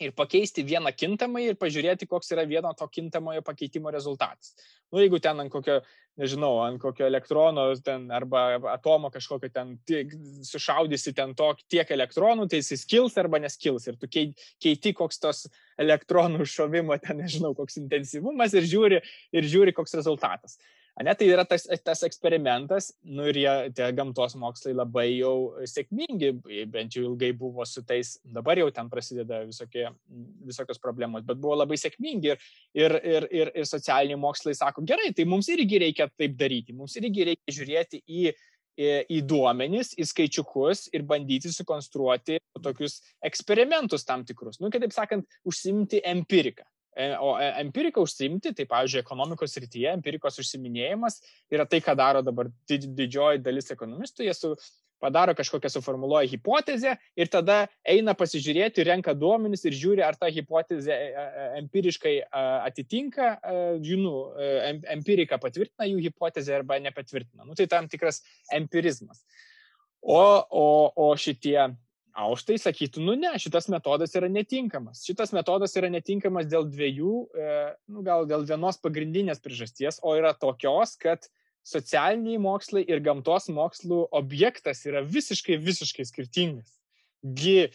[0.08, 4.54] ir pakeisti vieną kintamąjį ir pažiūrėti, koks yra vieno to kintamojo pakeitimo rezultatas.
[4.94, 5.80] Nu, jeigu ten ant kokio,
[6.22, 10.14] nežinau, ant kokio elektrono ten, arba atomo kažkokio ten tiek,
[10.46, 13.88] sušaudysi ten to, tiek elektronų, tai jis skils arba neskils.
[13.90, 15.48] Ir tu keiti, koks tos
[15.82, 19.02] elektronų šovimo ten, nežinau, koks intensyvumas ir žiūri,
[19.34, 20.60] ir žiūri koks rezultatas.
[20.94, 26.30] Ane, tai yra tas, tas eksperimentas, nu ir jie, tie gamtos mokslai labai jau sėkmingi,
[26.70, 29.88] bent jau ilgai buvo su tais, dabar jau ten prasideda visokie,
[30.46, 32.46] visokios problemos, bet buvo labai sėkmingi ir,
[32.78, 36.94] ir, ir, ir, ir socialiniai mokslai sako, gerai, tai mums irgi reikia taip daryti, mums
[37.02, 38.30] irgi reikia žiūrėti į,
[38.78, 44.62] į, į duomenis, į skaičiukus ir bandyti sukonstruoti tokius eksperimentus tam tikrus.
[44.62, 46.70] Nu, kitaip sakant, užsimti empiriką.
[46.96, 51.20] E, o e, empirika užsimti, tai, pavyzdžiui, ekonomikos rytyje empirikos užsiminėjimas
[51.54, 54.28] yra tai, ką daro dabar didžioji dalis ekonomistų.
[54.28, 54.54] Jie su,
[55.04, 57.64] padaro kažkokią suformuluoja hipotezę ir tada
[57.96, 61.26] eina pasižiūrėti, renka duomenis ir žiūri, ar ta hipotezė e,
[61.64, 62.14] empiriškai
[62.70, 63.34] atitinka,
[63.84, 64.30] žinau,
[64.94, 67.44] empirika patvirtina jų hipotezę arba nepatvirtina.
[67.44, 68.22] Nu, tai tam tikras
[68.54, 69.26] empirizmas.
[70.04, 70.68] O, o,
[71.00, 71.58] o šitie
[72.14, 75.02] Auštai sakytų, nu ne, šitas metodas yra netinkamas.
[75.08, 77.56] Šitas metodas yra netinkamas dėl dviejų, e,
[77.90, 81.26] nu, gal dėl vienos pagrindinės priežasties, o yra tokios, kad
[81.66, 86.76] socialiniai mokslai ir gamtos mokslų objektas yra visiškai, visiškai skirtingas.
[87.24, 87.72] Gi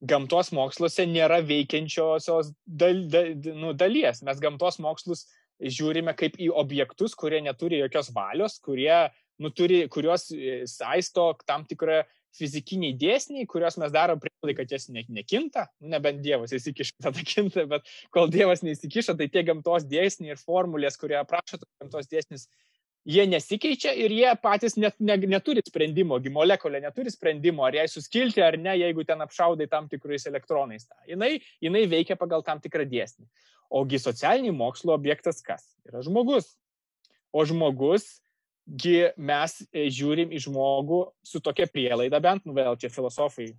[0.00, 4.22] gamtos moksluose nėra veikiančiosios dal, dal, nu, dalies.
[4.24, 5.26] Mes gamtos mokslus
[5.60, 9.08] žiūrime kaip į objektus, kurie neturi jokios valios, kurie,
[9.42, 12.04] nu, turi, kurios e, saisto tam tikrą
[12.36, 17.24] fizikiniai dėsniai, kuriuos mes darom prielaidą, kad jas ne, nekinta, nu, nebent Dievas įsikiša, tada
[17.26, 22.48] kinta, bet kol Dievas neįsikiša, tai tie gamtos dėsniai ir formulės, kurie aprašo gamtos dėsnis,
[23.06, 27.86] jie nesikeičia ir jie patys net, ne, neturi sprendimo, gi molekulė neturi sprendimo, ar jai
[27.90, 30.88] suskilti ar ne, jeigu ten apšaudai tam tikrais elektronais.
[30.88, 30.98] Ta.
[31.08, 33.28] Jinai, jinai veikia pagal tam tikrą dėsnį.
[33.76, 35.64] Ogi socialiniai mokslo objektas kas?
[35.86, 36.52] Yra žmogus.
[37.34, 38.18] O žmogus
[38.66, 43.52] gi mes e, žiūrim į žmogų su tokia prielaida, bent, nu vėl čia filosofai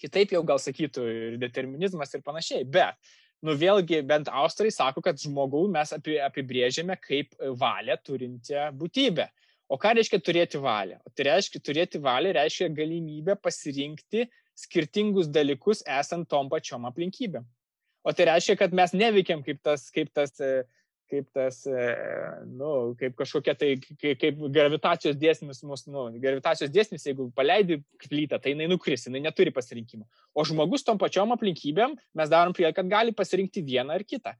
[0.00, 2.96] kitaip jau gal sakytų ir determinizmas ir panašiai, bet,
[3.44, 9.28] nu vėlgi, bent austrai sako, kad žmogų mes apibrėžiame kaip valią turinčią būtybę.
[9.70, 10.98] O ką reiškia turėti valią?
[11.06, 14.26] O tai reiškia, turėti valią reiškia galimybę pasirinkti
[14.58, 17.46] skirtingus dalykus esant tom pačiom aplinkybėm.
[18.02, 20.64] O tai reiškia, kad mes neveikiam kaip tas, kaip tas uh,
[21.10, 21.84] kaip tas, e,
[22.46, 23.70] nu, kaip kažkokia tai,
[24.00, 29.52] kaip, gravitacijos dėsnis mus, nu, gravitacijos dėsnis, jeigu paleidi plytą, tai jinai nukris, jinai neturi
[29.54, 30.06] pasirinkimo.
[30.34, 34.36] O žmogus tom pačiom aplinkybėm mes darom prie, kad gali pasirinkti vieną ar kitą.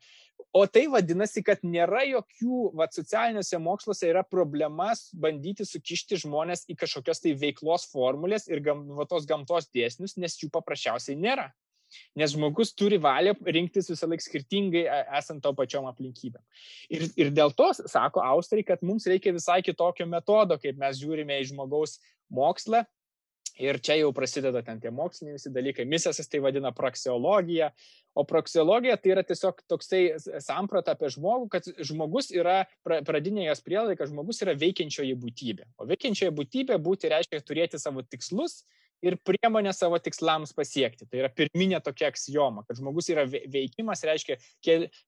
[0.57, 6.75] O tai vadinasi, kad nėra jokių, va, socialiniuose moksluose yra problemas bandyti sukišti žmonės į
[6.81, 11.51] kažkokias tai veiklos formulės ir gam, va, tos gamtos dėsnius, nes jų paprasčiausiai nėra.
[12.19, 14.85] Nes žmogus turi valią rinktis visą laiką skirtingai
[15.19, 16.43] esant to pačiom aplinkybėm.
[16.93, 21.41] Ir, ir dėl to, sako Austrai, kad mums reikia visai kitokio metodo, kaip mes žiūrime
[21.43, 21.99] į žmogaus
[22.31, 22.85] mokslą.
[23.61, 25.85] Ir čia jau prasideda ten tie moksliniai visi dalykai.
[25.89, 27.69] Misesas tai vadina praksiologija,
[28.17, 30.03] o praksiologija tai yra tiesiog toksai
[30.41, 35.69] samprata apie žmogų, kad žmogus yra, pradinė jos prielaida, kad žmogus yra veikiančioji būtybė.
[35.77, 38.63] O veikiančioji būtybė būti reiškia turėti savo tikslus,
[39.05, 41.07] ir priemonė savo tikslams pasiekti.
[41.09, 44.39] Tai yra pirminė tokia aksijoma, kad žmogus yra veikimas, reiškia,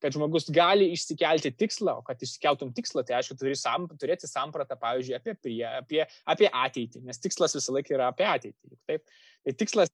[0.02, 4.78] kad žmogus gali išsikelti tikslą, o kad išsikeltum tikslą, tai aišku, turi sam, turėti sampratą,
[4.80, 8.78] pavyzdžiui, apie, prie, apie, apie ateitį, nes tikslas visą laiką yra apie ateitį.
[8.88, 9.20] Taip?
[9.42, 9.92] Tai tikslas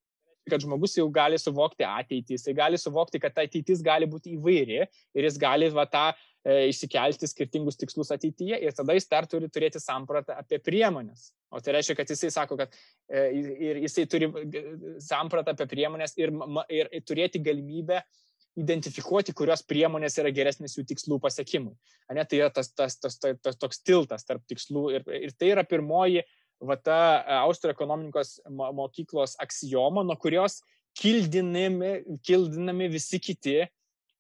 [0.49, 4.79] kad žmogus jau gali suvokti ateitį, jisai gali suvokti, kad ta ateitis gali būti įvairi
[4.81, 6.07] ir jis gali va, tą
[6.69, 11.33] išsikelti skirtingus tikslus ateityje ir tada jis dar turi turėti sampratą apie priemonės.
[11.53, 12.73] O tai reiškia, kad jisai sako, kad
[13.09, 13.27] e,
[13.69, 14.31] ir jisai turi
[15.05, 16.33] sampratą apie priemonės ir,
[16.73, 18.03] ir, ir turėti galimybę
[18.59, 21.77] identifikuoti, kurios priemonės yra geresnės jų tikslų pasiekimui.
[22.15, 25.53] Ne, tai yra tas, tas, tas, tas, tas toks tiltas tarp tikslų ir, ir tai
[25.55, 26.25] yra pirmoji
[26.65, 26.99] va ta
[27.45, 30.61] Austro ekonomikos mokyklos aksijoma, nuo kurios
[30.99, 33.61] kildinami, kildinami visi kiti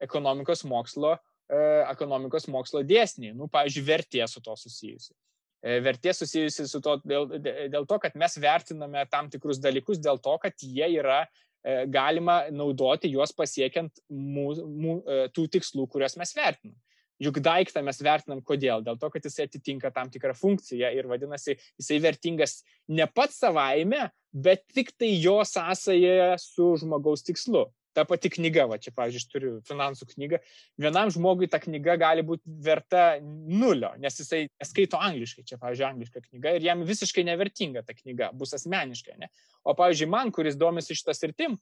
[0.04, 3.32] ekonomikos mokslo, e, ekonomikos mokslo dėsniai.
[3.36, 5.14] Nu, pavyzdžiui, vertė su to susijusi.
[5.58, 7.26] E, vertė susijusi su to dėl,
[7.72, 12.44] dėl to, kad mes vertiname tam tikrus dalykus, dėl to, kad jie yra e, galima
[12.54, 16.76] naudoti juos pasiekiant mū, mū, e, tų tikslų, kuriuos mes vertinam.
[17.18, 18.84] Juk daiktą mes vertinam kodėl?
[18.86, 22.60] Dėl to, kad jisai atitinka tam tikrą funkciją ir vadinasi, jisai vertingas
[22.94, 27.64] ne pats savaime, bet tik tai jo sąsaja su žmogaus tikslu
[27.98, 30.38] ta pati knyga, va čia, pavyzdžiui, aš turiu finansų knygą,
[30.80, 36.22] vienam žmogui ta knyga gali būti verta nulio, nes jisai skaito angliškai, čia, pavyzdžiui, angliška
[36.28, 39.32] knyga ir jam visiškai nevertinga ta knyga, bus asmeniškai, ne?
[39.64, 41.58] O, pavyzdžiui, man, kuris domisi šitą sritim,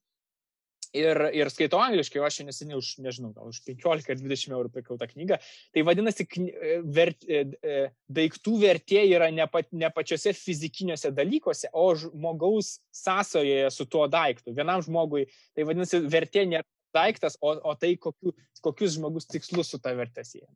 [0.96, 4.72] ir, ir skaitau angliškai, o aš neseniai už, nežinau, gal už 15 ar 20 eurų
[4.74, 5.38] pirkau tą knygą.
[5.74, 7.80] Tai vadinasi, e, vert, e, e,
[8.18, 14.54] daiktų vertė yra ne, pa, ne pačiose fizikiniuose dalykuose, o žmogaus sąsojoje su tuo daiktu.
[14.56, 18.32] Vienam žmogui, tai vadinasi, vertė nėra daiktas, o, o tai kokiu,
[18.64, 20.48] kokius žmogus tikslus su ta vertė sieja.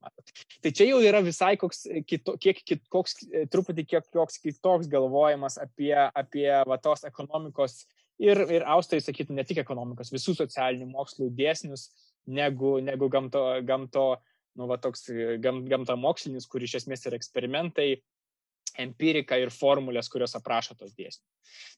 [0.65, 3.19] Tai čia jau yra visai koks, kito, kiek, kit, koks,
[3.53, 7.83] truputį kiek koks kitoks galvojimas apie, apie va, tos ekonomikos
[8.21, 11.89] ir, ir Austrai sakytų ne tik ekonomikos, visų socialinių mokslų dėsnius,
[12.31, 14.07] negu, negu gamto, gamto,
[14.59, 15.09] nu, va, toks
[15.43, 17.95] gam, gamta mokslinis, kur iš esmės yra eksperimentai,
[18.79, 21.27] empirika ir formulės, kurios aprašo tos dėsnius.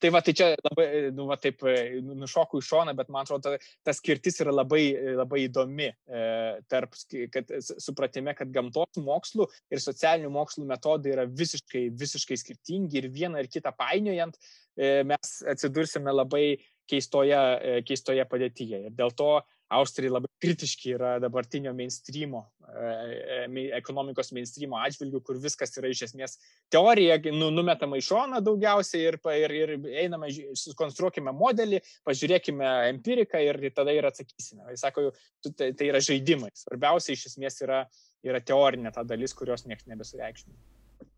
[0.02, 1.62] Tai va, tai čia labai, nu, va, taip,
[2.04, 4.82] nu, nušokau iš šoną, bet man atrodo, ta skirtis yra labai,
[5.16, 6.24] labai įdomi e,
[6.68, 6.98] tarp,
[7.32, 13.40] kad supratime, kad gamtos mokslų ir socialinių mokslų metodai yra visiškai, visiškai skirtingi ir vieną
[13.40, 14.36] ir kitą painiojant,
[14.76, 16.56] E, mes atsidursime labai
[16.88, 18.86] keistoje, e, keistoje padėtyje.
[18.88, 19.34] Ir dėl to
[19.72, 26.36] Austrai labai kritiški yra dabartinio mainstreamo, e, ekonomikos mainstreamo atžvilgių, kur viskas yra iš esmės
[26.72, 33.60] teorija, nu, numetama į šoną daugiausiai ir, ir, ir einame, sukonstruokime modelį, pažiūrėkime empiriką ir
[33.76, 34.68] tada ir atsakysime.
[34.74, 35.08] Jis sako,
[35.50, 36.52] tai, tai yra žaidimai.
[36.58, 37.84] Svarbiausia iš esmės yra,
[38.26, 40.58] yra teorinė ta dalis, kurios niekas nebesureikšmina.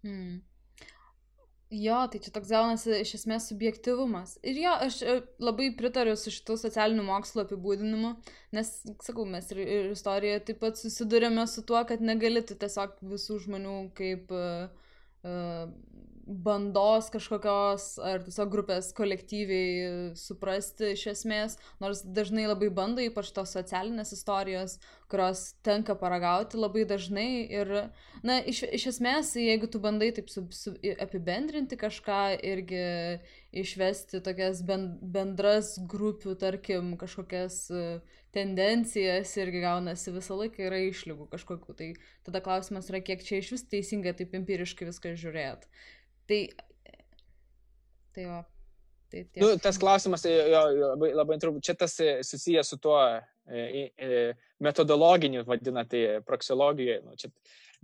[0.05, 0.43] Hmm.
[1.72, 4.37] Jo, tai čia toks gaunasi iš esmės subjektivumas.
[4.46, 8.12] Ir jo, aš e, labai pritariu su šitų socialinių mokslo apibūdinimu,
[8.55, 8.70] nes,
[9.03, 13.40] sakau, mes ir, ir istorijoje taip pat susidurėme su tuo, kad negali tu tiesiog visų
[13.46, 14.68] žmonių kaip uh,
[15.24, 15.64] uh,
[16.27, 23.53] bandos kažkokios ar tiesiog grupės kolektyviai suprasti iš esmės, nors dažnai labai bando, ypač tos
[23.57, 24.79] socialinės istorijos,
[25.13, 27.73] kurios tenka paragauti labai dažnai ir,
[28.25, 32.85] na, iš, iš esmės, jeigu tu bandai taip su, su, apibendrinti kažką irgi
[33.55, 37.67] išvesti tokias bendras grupių, tarkim, kažkokias
[38.35, 41.77] tendencijas irgi gaunasi visą laiką yra išlygų kažkokių.
[41.79, 41.91] Tai
[42.27, 45.69] tada klausimas yra, kiek čia iš vis teisingai taip empiriškai viską žiūrėt.
[46.29, 46.41] Tai,
[48.15, 48.43] tai jo.
[49.15, 49.43] Tai tiek.
[49.45, 52.97] nu, tas klausimas, jo, jo, labai, labai turbūt, čia tas e, susijęs su tuo
[53.47, 54.23] e, e,
[54.65, 57.31] metodologiniu, vadina tai proksiologija, nu, čia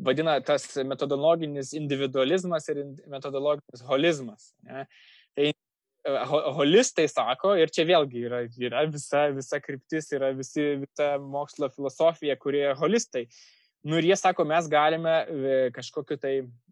[0.01, 4.49] vadina tas metodologinis individualizmas ir metodologinis holizmas.
[4.67, 4.87] Ne?
[5.39, 6.17] Tai e,
[6.57, 12.39] holistai sako, ir čia vėlgi yra, yra visa, visa kryptis, yra visi, visa mokslo filosofija,
[12.41, 13.29] kurie holistai.
[13.87, 15.15] Nu ir jie sako, mes galime
[15.77, 16.70] kažkokiu tai E,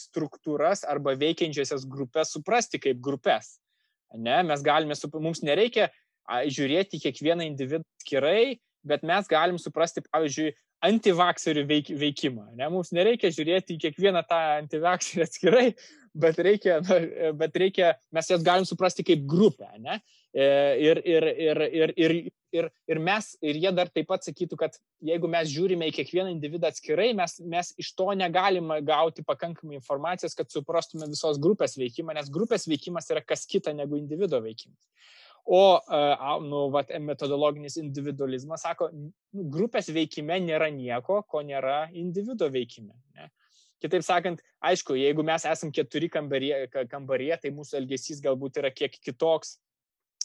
[0.00, 3.58] struktūras arba veikiančiasias grupės suprasti kaip grupės.
[4.14, 5.90] Ne, mes galime, mums nereikia
[6.24, 10.54] žiūrėti kiekvieną individą skirai, bet mes galim suprasti, pavyzdžiui,
[10.84, 12.50] antivakserių veik, veikimą.
[12.58, 12.68] Ne?
[12.72, 15.66] Mums nereikia žiūrėti į kiekvieną tą antivakserį atskirai,
[16.24, 16.80] bet reikia,
[17.40, 19.70] bet reikia, mes jas galim suprasti kaip grupę.
[19.80, 20.00] Ne?
[20.34, 20.46] E,
[20.84, 22.16] ir, ir, ir, ir, ir,
[22.54, 26.32] ir, ir mes, ir jie dar taip pat sakytų, kad jeigu mes žiūrime į kiekvieną
[26.32, 32.16] individą atskirai, mes, mes iš to negalime gauti pakankamai informacijos, kad suprastume visos grupės veikimą,
[32.16, 34.80] nes grupės veikimas yra kas kita negu individuo veikimas.
[35.44, 35.76] O
[36.40, 38.88] nu, vat, metodologinis individualizmas sako,
[39.52, 42.94] grupės veikime nėra nieko, ko nėra individuo veikime.
[43.18, 43.28] Ne?
[43.84, 48.96] kitaip sakant, aišku, jeigu mes esam keturi kambaryje, kambaryje, tai mūsų elgesys galbūt yra kiek
[48.96, 49.58] kitoks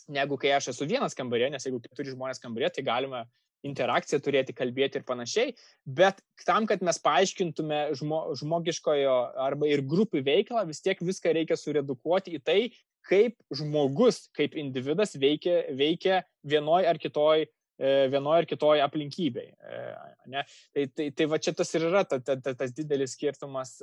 [0.10, 3.24] negu kai aš esu vienas kambaryje, nes jeigu keturi žmonės kambaryje, tai galima
[3.68, 10.24] interakciją turėti, kalbėti ir panašiai, bet tam, kad mes paaiškintume žmo, žmogiškojo arba ir grupių
[10.24, 12.60] veiklą, vis tiek viską reikia suredukuoti į tai,
[13.10, 17.48] kaip žmogus, kaip individas veikia, veikia vienoj ar kitoj
[17.80, 19.54] vienoje ar kitoje aplinkybėje.
[20.30, 20.44] Ne?
[20.76, 23.78] Tai, tai, tai va čia tas ir yra ta, ta, ta, tas didelis skirtumas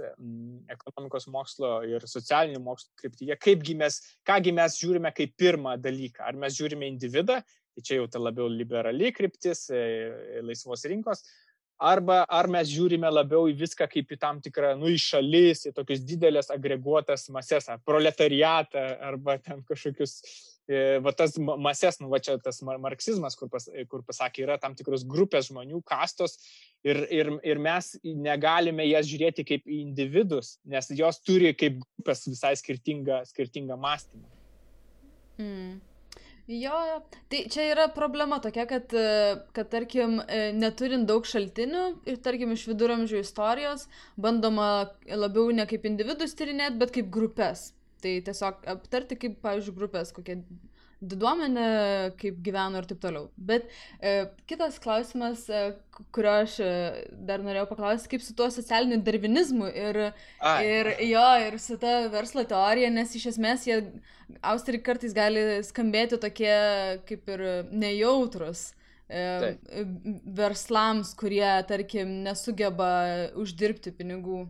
[0.73, 3.39] ekonomikos mokslo ir socialinių mokslo kryptyje.
[3.41, 6.27] Kaipgi mes, kągi mes žiūrime kaip pirmą dalyką.
[6.29, 7.41] Ar mes žiūrime individą,
[7.77, 11.25] tai čia jau ta labiau liberali kryptis, e, laisvos rinkos,
[11.77, 15.75] arba ar mes žiūrime labiau į viską kaip į tam tikrą, nu, į šalis, į
[15.77, 20.56] tokius didelės agreguotas mases, ar proletariatą, arba ten kažkokius, e,
[21.03, 25.05] va tas mases, nu, va čia tas marksizmas, kur, pas, kur pasakė, yra tam tikros
[25.07, 26.39] grupės žmonių, kastos,
[26.87, 32.27] ir, ir, ir mes negalime jas žiūrėti kaip į individus, nes jos turi kaip grupės
[32.27, 34.27] visai skirtingą, skirtingą mąstymą.
[35.39, 35.77] Mm.
[36.47, 37.03] Jo.
[37.27, 38.93] Tai čia yra problema tokia, kad,
[39.55, 40.21] kad tarkim,
[40.55, 46.95] neturint daug šaltinių ir tarkim iš viduramžių istorijos, bandoma labiau ne kaip individus tyrinėti, bet
[46.95, 47.73] kaip grupės.
[48.05, 50.41] Tai tiesiog aptarti kaip, pavyzdžiui, grupės, kokie
[51.05, 51.67] diduomenė,
[52.21, 53.29] kaip gyveno ir taip toliau.
[53.37, 53.67] Bet
[54.01, 55.75] e, kitas klausimas, e,
[56.15, 56.71] kurio aš e,
[57.29, 60.01] dar norėjau paklausti, kaip su tuo socialiniu darvinizmu ir,
[60.41, 60.57] Ai.
[60.65, 63.83] ir jo, ir su ta verslo teorija, nes iš esmės jie,
[64.41, 66.57] austrai kartais gali skambėti tokie
[67.09, 68.71] kaip ir nejautrus.
[69.07, 69.69] E, Taip.
[70.35, 72.89] verslams, kurie, tarkim, nesugeba
[73.39, 74.47] uždirbti pinigų.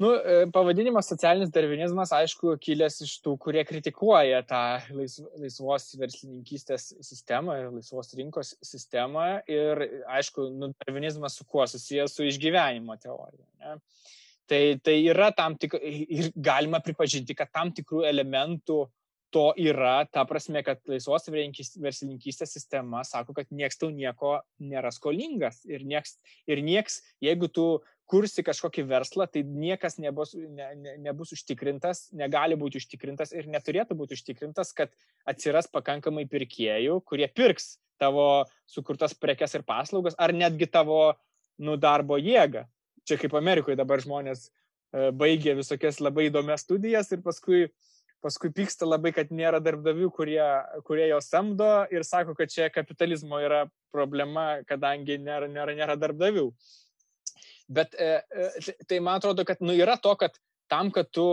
[0.00, 4.60] Nu, e, pavadinimas socialinis darvinizmas, aišku, kilęs iš tų, kurie kritikuoja tą
[4.96, 9.26] laisvos verslininkystės sistemą ir laisvos rinkos sistemą.
[9.50, 13.44] Ir, aišku, nu, darvinizmas su kuo susijęs su išgyvenimo teorija.
[13.60, 13.76] Ne?
[14.48, 18.80] Tai, tai yra tam tik, ir galima pripažinti, kad tam tikrų elementų
[19.30, 25.60] to yra, ta prasme, kad laisvos verslininkystės sistema sako, kad nieks tau nieko nėra skolingas
[25.68, 26.16] ir nieks,
[26.50, 27.66] ir nieks jeigu tu
[28.10, 33.94] kursi kažkokį verslą, tai niekas nebus, ne, ne, nebus užtikrintas, negali būti užtikrintas ir neturėtų
[33.98, 34.90] būti užtikrintas, kad
[35.30, 41.12] atsiras pakankamai pirkėjų, kurie pirks tavo sukurtas prekes ir paslaugas, ar netgi tavo
[41.60, 42.64] nu, darbo jėgą.
[43.06, 47.68] Čia kaip Amerikoje dabar žmonės e, baigia visokias labai įdomias studijas ir paskui,
[48.24, 50.42] paskui pyksta labai, kad nėra darbdavių, kurie,
[50.88, 56.48] kurie jo samdo ir sako, kad čia kapitalizmo yra problema, kadangi nėra, nėra, nėra darbdavių.
[57.70, 60.34] Bet e, e, tai man atrodo, kad nu, yra to, kad
[60.70, 61.26] tam, kad tu,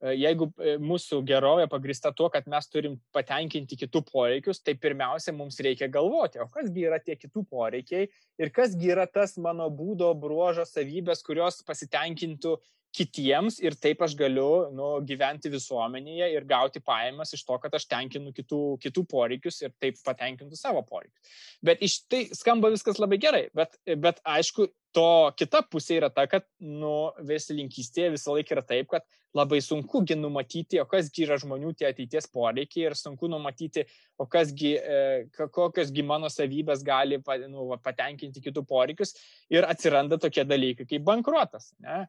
[0.00, 0.48] e, jeigu
[0.80, 6.40] mūsų gerovė pagrista tuo, kad mes turim patenkinti kitų poreikius, tai pirmiausia, mums reikia galvoti,
[6.40, 8.08] o kasgi yra tie kitų poreikiai
[8.40, 12.56] ir kasgi yra tas mano būdo, bruožo, savybės, kurios pasitenkintų
[12.92, 17.86] kitiems ir taip aš galiu nu, gyventi visuomenėje ir gauti pajamas iš to, kad aš
[17.88, 21.32] tenkinu kitų, kitų poreikius ir taip patenkintų savo poreikius.
[21.64, 26.26] Bet iš tai skamba viskas labai gerai, bet, bet aišku, to kita pusė yra ta,
[26.30, 31.38] kad nu, verslininkystėje visą laiką yra taip, kad labai sunku gi numatyti, o kasgi yra
[31.40, 33.86] žmonių tie ateities poreikiai ir sunku numatyti,
[34.20, 34.98] o kasgi, e,
[35.40, 39.16] kokiosgi mano savybės gali nu, patenkinti kitų poreikius
[39.52, 41.72] ir atsiranda tokie dalykai kaip bankruotas.
[41.80, 42.04] Ne?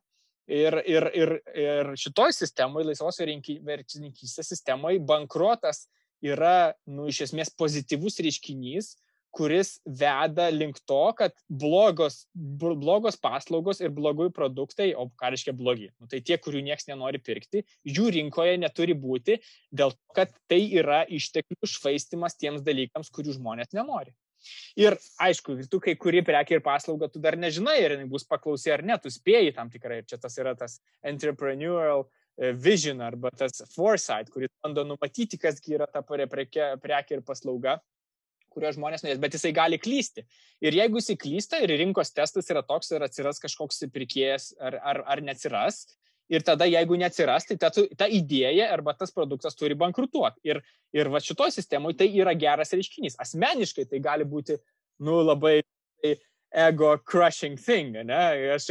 [0.52, 5.86] Ir, ir, ir, ir šitoj sistemoje, laisvos verčininkystės sistemoje, bankrotas
[6.24, 8.98] yra, nu, iš esmės pozityvus reiškinys,
[9.34, 15.90] kuris veda link to, kad blogos, blogos paslaugos ir blogųjų produktai, o ką reiškia blogi,
[15.98, 19.40] nu, tai tie, kurių niekas nenori pirkti, jų rinkoje neturi būti,
[19.74, 24.14] dėl to, kad tai yra išteklių švaistimas tiems dalykams, kurių žmonės nenori.
[24.76, 28.74] Ir aišku, tu kai kuri prekia ir paslauga, tu dar nežinai, ar jinai bus paklausi
[28.76, 30.02] ar ne, tu spėjai tam tikrai.
[30.02, 35.78] Ir čia tas yra tas entrepreneurial e, vision arba tas foresight, kuris bando numatyti, kasgi
[35.80, 37.80] yra ta prekia, prekia ir paslauga
[38.54, 40.24] kurio žmonės norės, bet jisai gali klysti.
[40.64, 45.04] Ir jeigu jisai klysta ir rinkos testas yra toks ir atsiras kažkoks pirkėjas ar, ar,
[45.16, 45.84] ar neatsiras,
[46.32, 50.42] ir tada jeigu neatsiras, tai ta, ta idėja arba tas produktas turi bankrutuoti.
[50.48, 50.62] Ir,
[50.96, 53.20] ir va šitoj sistemoje tai yra geras reiškinys.
[53.22, 54.58] Asmeniškai tai gali būti,
[55.04, 55.60] nu, labai
[56.54, 58.24] ego crushing thing, ne?
[58.54, 58.70] Aš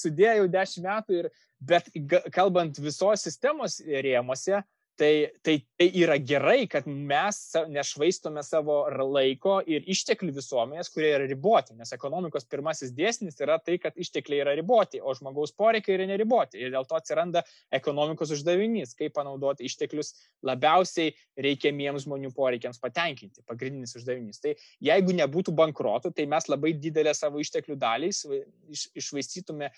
[0.00, 1.30] sudėjau dešimt metų ir,
[1.60, 1.90] bet
[2.32, 4.62] kalbant visos sistemos rėmose,
[4.98, 7.36] Tai, tai, tai yra gerai, kad mes
[7.72, 8.82] nešvaistome savo
[9.14, 14.42] laiko ir išteklių visuomenės, kurie yra riboti, nes ekonomikos pirmasis dėsnis yra tai, kad ištekliai
[14.44, 16.60] yra riboti, o žmogaus poreikiai yra neriboti.
[16.60, 17.40] Ir dėl to atsiranda
[17.72, 20.12] ekonomikos uždavinys, kaip panaudoti išteklius
[20.44, 21.14] labiausiai
[21.48, 23.46] reikiamiems žmonių poreikiams patenkinti.
[23.48, 24.42] Pagrindinis uždavinys.
[24.44, 24.52] Tai
[24.84, 28.12] jeigu nebūtų bankruotų, tai mes labai didelę savo išteklių dalį
[29.00, 29.72] išvaistytume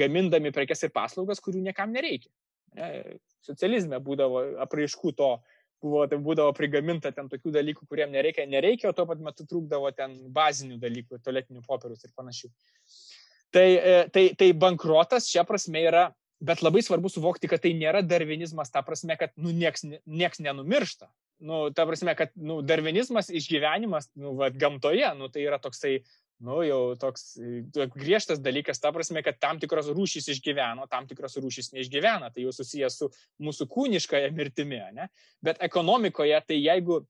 [0.00, 2.32] gamindami prekes ir paslaugas, kurių niekam nereikia.
[2.74, 5.30] Ne, socializme būdavo apraiškų to,
[5.84, 9.92] buvo, tai būdavo prigaminta ten tokių dalykų, kuriem nereikia, nereikia, o tuo pat metu trūkdavo
[9.96, 12.50] ten bazinių dalykų, toletinių popierius ir panašių.
[13.54, 16.08] Tai, e, tai, tai bankrotas šia prasme yra,
[16.44, 21.08] bet labai svarbu suvokti, kad tai nėra darvinizmas, ta prasme, kad nu, nieks, nieks nenumiršta.
[21.44, 25.98] Nu, ta prasme, kad nu, darvinizmas, išgyvenimas nu, va, gamtoje, nu, tai yra toksai
[26.44, 27.34] nu, jau toks
[27.96, 32.54] griežtas dalykas, ta prasme, kad tam tikros rūšys išgyveno, tam tikros rūšys neišgyvena, tai jau
[32.54, 33.10] susijęs su
[33.42, 35.08] mūsų kūniškąją mirtimi, ne?
[35.44, 37.00] Bet ekonomikoje, tai jeigu,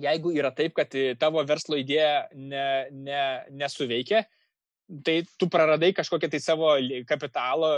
[0.00, 3.20] jeigu yra taip, kad tavo verslo idėja ne, ne,
[3.54, 4.24] nesuveikia,
[5.04, 6.74] tai tu praradai kažkokią tai savo
[7.08, 7.70] kapitalo,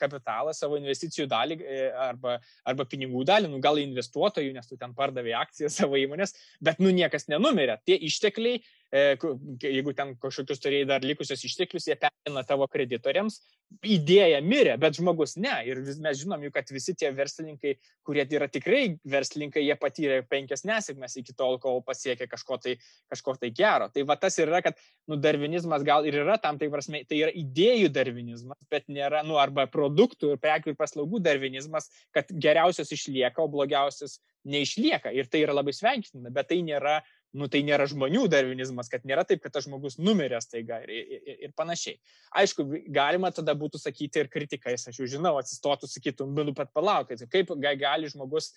[0.00, 4.94] kapitalą, savo investicijų dalį e, arba, arba pinigų dalį, nu gal investuotojų, nes tu ten
[4.96, 6.32] pardavai akciją savo įmonės,
[6.64, 7.76] bet nu niekas nenumirė.
[7.84, 13.40] Tie ištekliai E, jeigu ten kažkokius turėjai dar likusius išteklius, jie perina tavo kreditoriams,
[13.82, 15.54] idėja mirė, bet žmogus ne.
[15.66, 17.74] Ir mes žinom jau, kad visi tie verslininkai,
[18.06, 22.76] kurie yra tikrai verslininkai, jie patyrė penkias nesėkmes iki tol, kol pasiekė kažko tai,
[23.10, 23.90] kažko tai gero.
[23.92, 24.78] Tai va tas ir yra, kad
[25.10, 29.40] nu, darvinizmas gal ir yra tam tai prasme, tai yra idėjų darvinizmas, bet nėra, nu,
[29.42, 35.10] arba produktų ir prekių ir paslaugų darvinizmas, kad geriausias išlieka, o blogiausias neišlieka.
[35.10, 37.00] Ir tai yra labai sveikintina, bet tai nėra
[37.36, 41.36] nu tai nėra žmonių darvinizmas, kad nėra taip, kad tas žmogus numirė staiga ir, ir,
[41.48, 41.98] ir panašiai.
[42.42, 47.26] Aišku, galima tada būtų sakyti ir kritikais, aš jau žinau, atsistotų, sakytum, nu pat palaukit,
[47.32, 48.52] kaip gali žmogus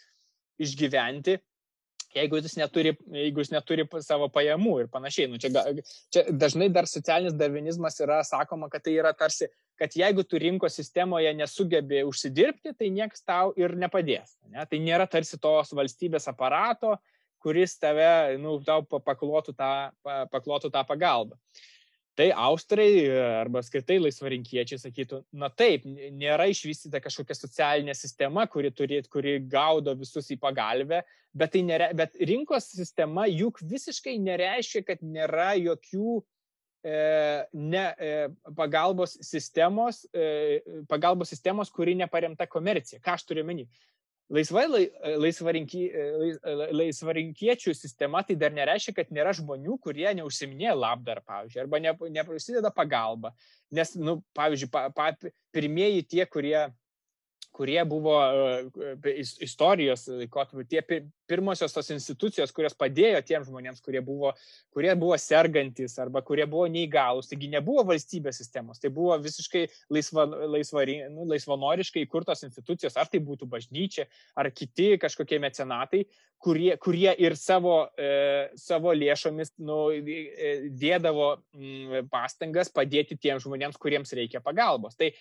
[0.59, 1.39] išgyventi,
[2.15, 5.29] jeigu jis neturi, jeigu jis neturi savo pajamų ir panašiai.
[5.29, 5.51] Nu, čia,
[6.13, 9.49] čia dažnai dar socialinis darvinizmas yra sakoma, kad tai yra tarsi,
[9.79, 14.37] kad jeigu tu rinkos sistemoje nesugebi užsidirbti, tai niekas tau ir nepadės.
[14.49, 14.65] Ne?
[14.65, 16.97] Tai nėra tarsi tos valstybės aparato,
[17.43, 19.73] kuris tave, nu, tau paklotų tą,
[20.31, 21.39] paklotų tą pagalbą.
[22.19, 23.07] Tai austrai
[23.39, 29.93] arba skaitai laisvarinkiečiai sakytų, na taip, nėra išvystyta kažkokia socialinė sistema, kuri, turi, kuri gaudo
[29.95, 30.99] visus į pagalbę,
[31.31, 36.97] bet, tai nere, bet rinkos sistema juk visiškai nereiškia, kad nėra jokių e,
[37.55, 38.11] ne, e,
[38.57, 40.59] pagalbos, sistemos, e,
[40.91, 42.99] pagalbos sistemos, kuri neparemta komercija.
[42.99, 43.69] Ką aš turiu menį?
[44.29, 44.67] Laisvai,
[45.17, 45.87] laisvarinki,
[46.77, 52.69] laisvarinkiečių sistema tai dar nereiškia, kad nėra žmonių, kurie neužsiminė labdar, pavyzdžiui, arba ne, neprasideda
[52.69, 53.33] pagalba.
[53.73, 55.09] Nes, nu, pavyzdžiui, pa, pa,
[55.55, 56.67] pirmieji tie, kurie
[57.59, 58.15] kurie buvo
[59.03, 64.31] e, istorijos laikotarpiu, tie pirmosios tos institucijos, kurios padėjo tiems žmonėms, kurie buvo,
[64.71, 67.27] kurie buvo sergantis arba kurie buvo neįgalus.
[67.27, 70.23] Taigi nebuvo valstybės sistemos, tai buvo visiškai laisva,
[70.55, 74.07] laisva, nu, laisvanoriškai įkurtos institucijos, ar tai būtų bažnyčia,
[74.39, 76.05] ar kiti kažkokie mecenatai,
[76.39, 83.79] kurie, kurie ir savo, e, savo lėšomis nu, e, dėdavo m, pastangas padėti tiems žmonėms,
[83.81, 84.95] kuriems reikia pagalbos.
[84.95, 85.11] Tai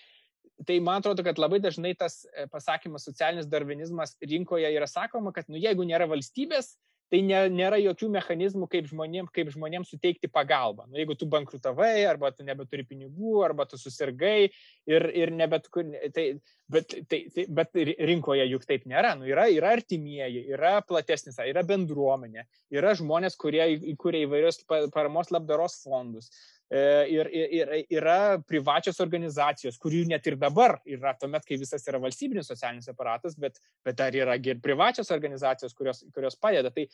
[0.67, 5.47] tai man atrodo, kad labai dažnai tas e, pasakymas socialinis darvinizmas rinkoje yra sakoma, kad
[5.49, 6.73] nu, jeigu nėra valstybės,
[7.09, 10.85] tai ne, nėra jokių mechanizmų, kaip žmonėms, kaip žmonėms suteikti pagalbą.
[10.89, 14.51] Nu, jeigu tu bankrutavai, arba tu nebeturi pinigų, arba tu susirgai
[14.89, 15.89] ir, ir nebet kur.
[16.15, 16.25] Tai,
[16.69, 17.81] bet, tai, tai, bet
[18.11, 19.15] rinkoje juk taip nėra.
[19.17, 22.45] Nu, yra, yra artimieji, yra platesnis, yra bendruomenė,
[22.77, 23.65] yra žmonės, kurie
[23.95, 24.63] įkūrė įvairius
[24.93, 26.29] paramos labdaros fondus.
[26.69, 32.01] E, ir, ir, yra privačios organizacijos, kurių net ir dabar yra, tuomet, kai visas yra
[32.01, 36.69] valstybinis socialinis aparatas, bet, bet dar yra ir privačios organizacijos, kurios, kurios padeda.
[36.75, 36.85] Tai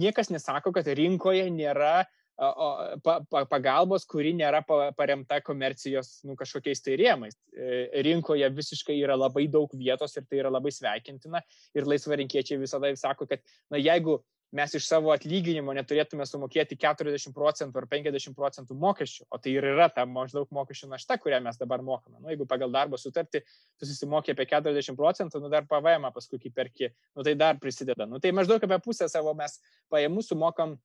[0.00, 2.06] niekas nesako, kad rinkoje nėra
[2.38, 4.60] pa, pa, pagalbos, kuri nėra
[4.96, 7.34] paremta komercijos nu, kažkokiais tai rėmais.
[7.52, 11.42] E, rinkoje visiškai yra labai daug vietos ir tai yra labai sveikintina.
[11.74, 14.20] Ir laisvarinkiečiai visada sako, kad na, jeigu
[14.56, 19.66] mes iš savo atlyginimo neturėtume sumokėti 40 procentų ar 50 procentų mokesčių, o tai ir
[19.74, 22.16] yra ta maždaug mokesčių našta, kurią mes dabar mokame.
[22.22, 26.56] Nu, jeigu pagal darbo sutartį tu susimokė apie 40 procentų, nu dar PVM paskui kaip
[26.56, 28.08] perki, nu tai dar prisideda.
[28.08, 29.60] Nu tai maždaug apie pusę savo mes
[29.92, 30.78] pajamų sumokam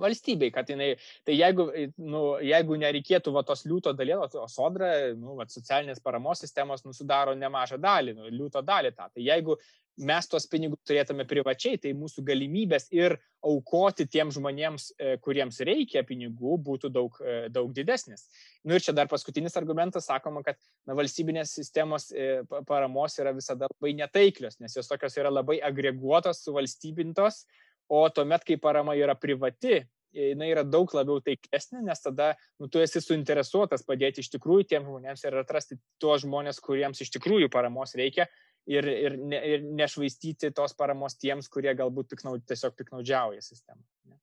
[0.00, 0.94] valstybei, kad jinai,
[1.26, 1.68] tai jeigu,
[2.02, 6.94] nu, jeigu nereikėtų va, tos liūto dalies, o sodra, nu, va, socialinės paramos sistemos nu,
[6.96, 9.10] sudaro nemažą dalį, nu, liūto dalį tą.
[9.14, 9.58] Tai jeigu
[9.96, 16.02] mes tuos pinigus turėtume privačiai, tai mūsų galimybės ir aukoti tiem žmonėms, e, kuriems reikia
[16.06, 18.26] pinigų, būtų daug, e, daug didesnis.
[18.64, 23.68] Nu ir čia dar paskutinis argumentas, sakoma, kad na, valstybinės sistemos e, paramos yra visada
[23.70, 27.44] labai netaiklios, nes jos tokios yra labai agreguotos, suvalstybintos,
[27.88, 29.84] o tuomet, kai parama yra privati,
[30.14, 34.86] jinai yra daug labiau taiklesnė, nes tada nu, tu esi suinteresuotas padėti iš tikrųjų tiem
[34.86, 38.28] žmonėms ir atrasti tuos žmonės, kuriems iš tikrųjų paramos reikia
[38.66, 43.82] ir, ir, ne, ir nešvaistyti tos paramos tiems, kurie galbūt piknaud, tiesiog piknaudžiauja sistemą.
[44.08, 44.18] Ne?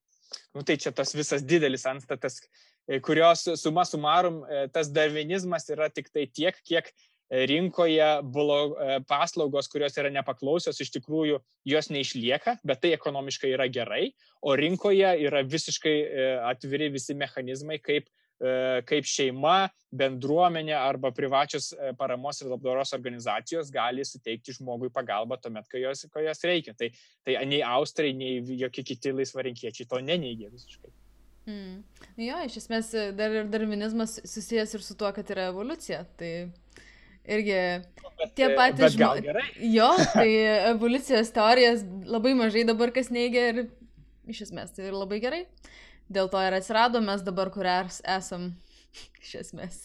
[0.56, 2.40] Nu, tai čia tas visas didelis anstatas,
[2.88, 6.90] e, kurios suma sumarum, e, tas darvinizmas yra tik tai tiek, kiek
[7.32, 11.38] rinkoje e, paslaugos, kurios yra nepaklausios, iš tikrųjų
[11.70, 14.10] jos neišlieka, bet tai ekonomiškai yra gerai,
[14.42, 15.96] o rinkoje yra visiškai
[16.50, 18.10] atviri visi mechanizmai, kaip
[18.88, 25.68] kaip šeima, bendruomenė arba privačios e, paramos ir labdaros organizacijos gali suteikti žmogui pagalbą tuomet,
[25.70, 26.74] kai jos, kai jos reikia.
[26.78, 26.88] Tai,
[27.26, 30.92] tai nei Austrai, nei jokie kiti laisvarinkiečiai to neneigia visiškai.
[31.50, 31.82] Mm.
[32.22, 36.04] Jo, iš esmės dar ir darvinizmas susijęs ir su tuo, kad yra evoliucija.
[36.18, 36.32] Tai
[37.26, 39.52] irgi bet, tie patys žmonės.
[39.74, 40.28] Jo, tai
[40.72, 43.64] evoliucijos teorijas labai mažai dabar kas neigia ir
[44.30, 45.44] iš esmės tai labai gerai.
[46.12, 48.50] Dėl to ir atsirado mes dabar, kur esam,
[49.22, 49.80] iš esmės.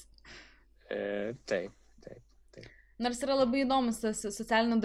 [0.92, 1.74] E, taip,
[2.04, 2.22] taip,
[2.56, 2.70] taip.
[3.04, 4.80] Nors yra labai įdomus tas socialinio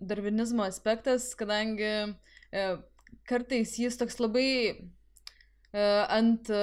[0.00, 2.66] darvinizmo aspektas, kadangi e,
[3.28, 5.86] kartais jis toks labai e,
[6.18, 6.62] ant e,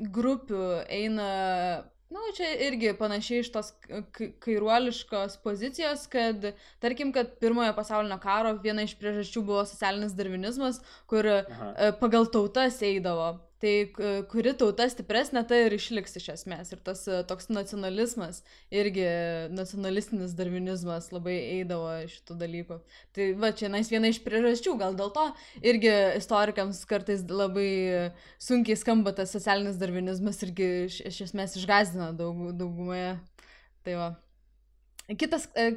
[0.00, 1.30] grupių eina
[2.10, 3.68] Na, nu, čia irgi panašiai iš tos
[4.42, 6.42] kairuoliškos pozicijos, kad,
[6.82, 11.68] tarkim, kad pirmojo pasaulinio karo viena iš priežasčių buvo socialinis darvinizmas, kur Aha.
[11.70, 13.28] E, pagal tautas eidavo.
[13.60, 13.72] Tai
[14.32, 16.70] kuri tauta stipresnė, tai ir išliks iš esmės.
[16.72, 18.38] Ir tas e, toks nacionalizmas,
[18.72, 19.04] irgi
[19.52, 22.80] nacionalistinis darvinizmas labai eidavo šitų dalykų.
[23.16, 25.26] Tai va, čia nais viena iš priežasčių, gal dėl to
[25.60, 25.92] irgi
[26.22, 27.68] istorikams kartais labai
[28.40, 33.18] sunkiai skamba tas socialinis darvinizmas irgi iš, iš esmės išgazdina daug, daugumoje.
[33.84, 34.10] Tai va.
[35.20, 35.74] Kitas, e,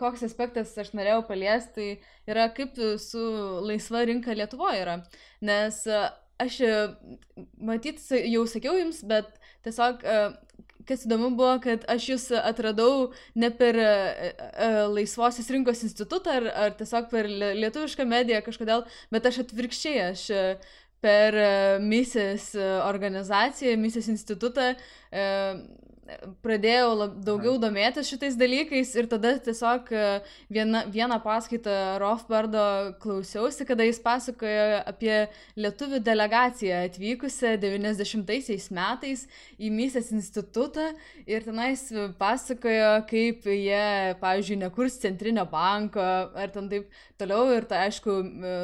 [0.00, 3.20] koks aspektas aš norėjau paliesti, tai yra kaip su
[3.66, 5.02] laisva rinka Lietuvoje yra.
[5.44, 5.84] Nes
[6.42, 6.72] aš e,
[7.58, 9.28] matyt, jau sakiau jums, bet
[9.66, 10.18] tiesiog e,
[10.86, 16.76] kas įdomu buvo, kad aš jūs atradau ne per uh, Laisvosios rinkos institutą ar, ar
[16.78, 20.22] tiesiog per lietuvišką mediją kažkodėl, bet aš atvirkščiai, aš
[21.02, 21.34] per
[21.82, 22.52] misijas
[22.86, 24.68] organizaciją, misijas institutą
[26.44, 30.04] pradėjau lab, daugiau domėtis šitais dalykais ir tada tiesiog e,
[30.52, 32.64] viena, vieną paskaitą Rofbardo
[33.02, 35.14] klausiausi, kada jis pasakojo apie
[35.58, 39.26] lietuvių delegaciją atvykusią 90-aisiais metais
[39.58, 40.92] į Misės institutą
[41.26, 41.88] ir tenais
[42.20, 46.04] pasakojo, kaip jie, pavyzdžiui, nekurs centrinio banko
[46.36, 46.88] ar ten taip
[47.20, 48.20] toliau ir tai aišku,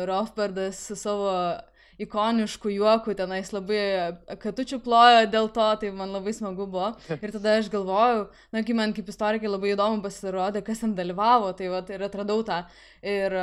[0.09, 1.33] Rofbardas su savo
[2.05, 3.83] ikoniškų juokų, tenais labai
[4.43, 6.93] katučių plojo dėl to, tai man labai smagu buvo.
[7.23, 11.53] Ir tada aš galvojau, na, kai man kaip istorikai labai įdomu pasirodė, kas ten dalyvavo,
[11.59, 12.63] tai va, ir atradau tą.
[13.03, 13.37] Ir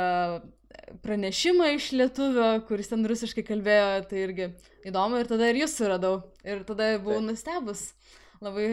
[1.04, 4.50] pranešimą iš lietuvio, kuris ten rusiškai kalbėjo, tai irgi
[4.88, 6.20] įdomu ir tada ir jūs suradau.
[6.46, 7.90] Ir tada buvau nustebus.
[8.40, 8.70] Labai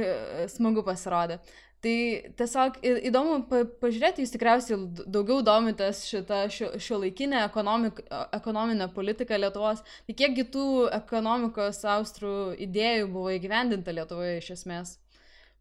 [0.47, 1.41] smagu pasirodė.
[1.77, 1.97] Tai
[2.39, 9.83] tiesiog įdomu pa, pažiūrėti, jūs tikriausiai daugiau domitės šitą šio, šio laikinę ekonominę politiką Lietuvos.
[10.07, 10.65] Tai kiekgi tų
[10.97, 12.33] ekonomikos austrų
[12.65, 14.97] idėjų buvo įgyvendinta Lietuvoje iš esmės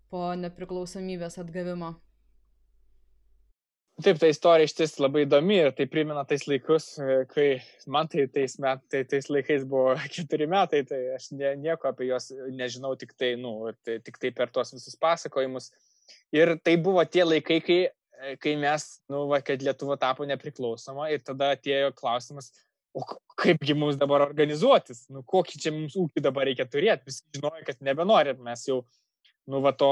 [0.09, 1.93] po nepriklausomybės atgavimo?
[4.05, 6.91] Taip, ta istorija iš ties labai įdomi ir tai primena tais laikus,
[7.31, 7.47] kai
[7.89, 12.11] man tai tais, met, tai tais laikais buvo keturi metai, tai aš ne, nieko apie
[12.11, 13.55] juos nežinau, tik tai, nu,
[13.85, 15.71] tai, tik tai per tuos visus pasakojimus.
[16.37, 17.81] Ir tai buvo tie laikai, kai,
[18.43, 22.53] kai mes, nu, va, kad Lietuva tapo nepriklausoma ir tada atėjo klausimas,
[22.97, 23.05] o
[23.37, 27.83] kaipgi mums dabar organizuotis, nu, kokį čia mums ūkį dabar reikia turėti, visi žinojo, kad
[27.85, 28.81] nebenorim, mes jau,
[29.51, 29.91] nu, va, to,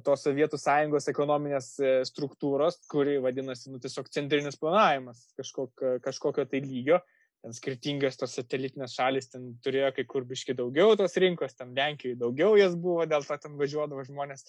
[0.00, 6.62] to Sovietų sąjungos ekonominės e, struktūros, kuri vadinasi, nu, tiesiog centrinis planavimas kažkok, kažkokio tai
[6.64, 7.02] lygio,
[7.42, 12.20] ten skirtingas tos satelitinės šalis, ten turėjo kai kur biški daugiau tos rinkos, ten Lenkijoje
[12.20, 14.46] daugiau jas buvo, dėl to ten važiuodavo žmonės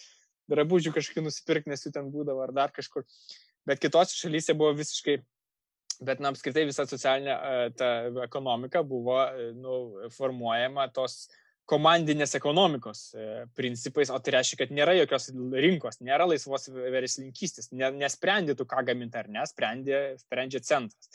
[0.51, 3.05] drabužių kažkokių nusipirkti, nes jų ten būdavo ar dar kažkur.
[3.67, 5.19] Bet kitose šalyse buvo visiškai,
[6.03, 7.37] bet na, apskritai visa socialinė
[7.79, 7.93] ta
[8.25, 9.21] ekonomika buvo
[9.55, 9.77] nu,
[10.15, 11.23] formuojama tos
[11.69, 15.29] komandinės ekonomikos e, principais, o tai reiškia, kad nėra jokios
[15.63, 21.11] rinkos, nėra laisvos verslininkystės, nesprendė tu, ką gaminti ar ne, sprendė, sprendžia centras.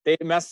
[0.00, 0.46] Tai mes,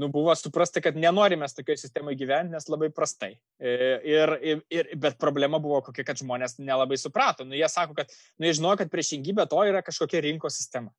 [0.00, 3.34] nu, buvo suprasta, kad nenorime tokioje sistemoje gyventi, nes labai prastai.
[3.60, 3.72] E,
[4.08, 7.44] ir, ir, ir, bet problema buvo kokia, kad žmonės nelabai suprato.
[7.44, 10.94] Nu, jie sako, kad, nu, jie žinojo, kad priešingybė to yra kažkokia rinkos sistema.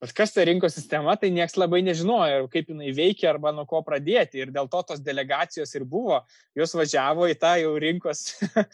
[0.00, 3.82] Bet kas ta rinkos sistema, tai niekas labai nežinojo, kaip jinai veikia arba nuo ko
[3.84, 4.40] pradėti.
[4.40, 6.22] Ir dėl to tos delegacijos ir buvo,
[6.56, 8.22] jos važiavo į tą jau rinkos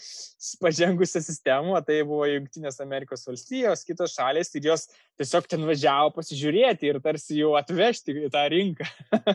[0.63, 4.87] pažengusią sistemą, tai buvo Junktinės Amerikos valstijos, kitos šalės ir jos
[5.19, 8.87] tiesiog ten važiavo pasižiūrėti ir tarsi jau atvežti į tą rinką,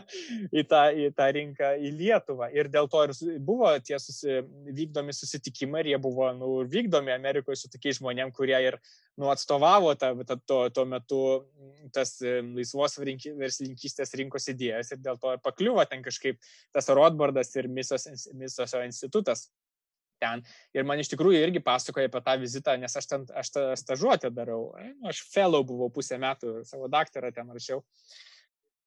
[0.62, 2.48] į, tą, į tą rinką į Lietuvą.
[2.56, 3.14] Ir dėl to ir
[3.44, 4.40] buvo tie susi,
[4.80, 8.80] vykdomi susitikimai ir jie buvo nu, vykdomi Amerikoje su tokiais žmonėm, kurie ir
[9.20, 11.22] nu, atstovavo tą, tą, tuo, tuo metu
[11.94, 16.40] tas laisvos verslininkystės rinkos idėjas ir dėl to ir pakliuvo ten kažkaip
[16.74, 18.08] tas Rodbardas ir Misos,
[18.38, 19.48] Misoso institutas.
[20.22, 20.44] Ten.
[20.70, 24.30] Ir man iš tikrųjų irgi pasakoja apie tą vizitą, nes aš ten aš tą stažuotę
[24.30, 24.68] darau.
[24.78, 27.82] Nu, aš fellow buvau pusę metų, savo daktarą ten rašiau.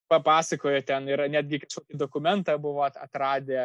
[0.07, 3.63] Papasakojo ten ir netgi kažkokį dokumentą buvo atradę,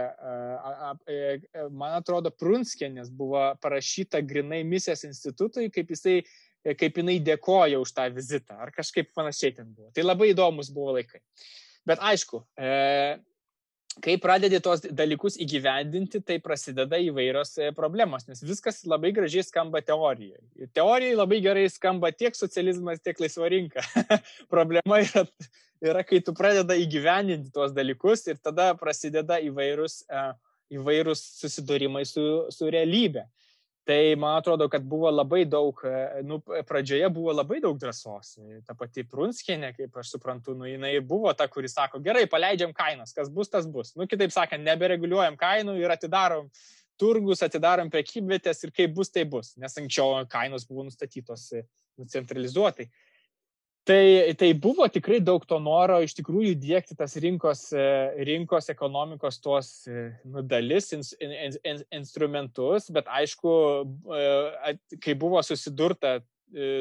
[1.71, 7.95] man atrodo, Prunskienės buvo parašyta grinai misijos institutui, kaip jisai E, kaip jinai dėkoja už
[7.97, 9.91] tą vizitą, ar kažkaip panašiai ten buvo.
[9.97, 11.23] Tai labai įdomus buvo laikai.
[11.89, 13.19] Bet aišku, e,
[14.05, 19.83] kai pradedi tos dalykus įgyvendinti, tai prasideda įvairios e, problemos, nes viskas labai gražiai skamba
[19.85, 20.69] teorijai.
[20.77, 23.85] Teorijai labai gerai skamba tiek socializmas, tiek laisva rinka.
[24.55, 25.25] Problema yra,
[25.83, 30.03] yra, kai tu pradeda įgyvendinti tuos dalykus ir tada prasideda įvairūs,
[30.77, 33.27] įvairūs susidūrimai su, su realybė.
[33.89, 36.37] Tai man atrodo, kad buvo labai daug, e, nu,
[36.69, 38.35] pradžioje buvo labai daug drąsos.
[38.37, 42.75] E, ta pati Prunskienė, kaip aš suprantu, nu, jinai buvo ta, kuri sako, gerai, paleidžiam
[42.77, 43.95] kainas, kas bus, tas bus.
[43.97, 46.51] Nu, kitaip sakant, nebereguliuojam kainų ir atidarom
[47.01, 49.55] turgus, atidarom prekybvietės ir kaip bus, tai bus.
[49.61, 51.65] Nes anksčiau kainos buvo nustatytos e,
[52.13, 52.91] centralizuotai.
[53.89, 57.85] Tai, tai buvo tikrai daug to noro iš tikrųjų dėkti tas rinkos, e,
[58.29, 63.55] rinkos ekonomikos tuos e, nu, dalis, in, in, in, instrumentus, bet aišku,
[64.13, 66.19] e, kai buvo susidurta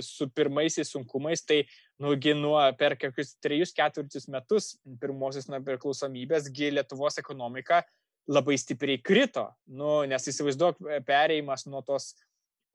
[0.01, 1.59] su pirmaisiais sunkumais, tai
[2.01, 7.83] nugi nuo per kokius trejus ketvirčius metus pirmosios nepriklausomybės, Lietuvos ekonomika
[8.29, 12.15] labai stipriai krito, nu, nes įsivaizduok pereimas nuo tos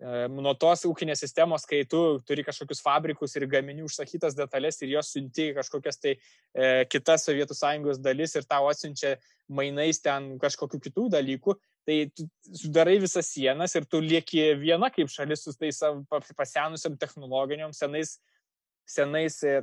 [0.02, 5.12] nuo tos ūkinės sistemos, kai tu turi kažkokius fabrikus ir gaminių užsakytas detalės ir jos
[5.14, 9.14] siunti kažkokias tai e, kitas Sovietų sąjungos dalis ir tau atsiunčia
[9.48, 11.54] mainais ten kažkokių kitų dalykų,
[11.86, 12.26] tai tu
[12.56, 15.78] sudarai visas sienas ir tu lieki viena kaip šalis su tais
[16.34, 18.18] pasenusiam technologiniam senais,
[18.88, 19.60] senais e,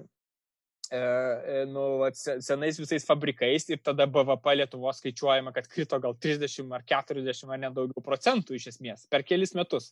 [0.95, 6.87] e, nu, senais visais fabrikais ir tada BVP Lietuvos skaičiuojama, kad krito gal 30 ar
[6.87, 9.91] 40 ar net daugiau procentų iš esmės per kelis metus.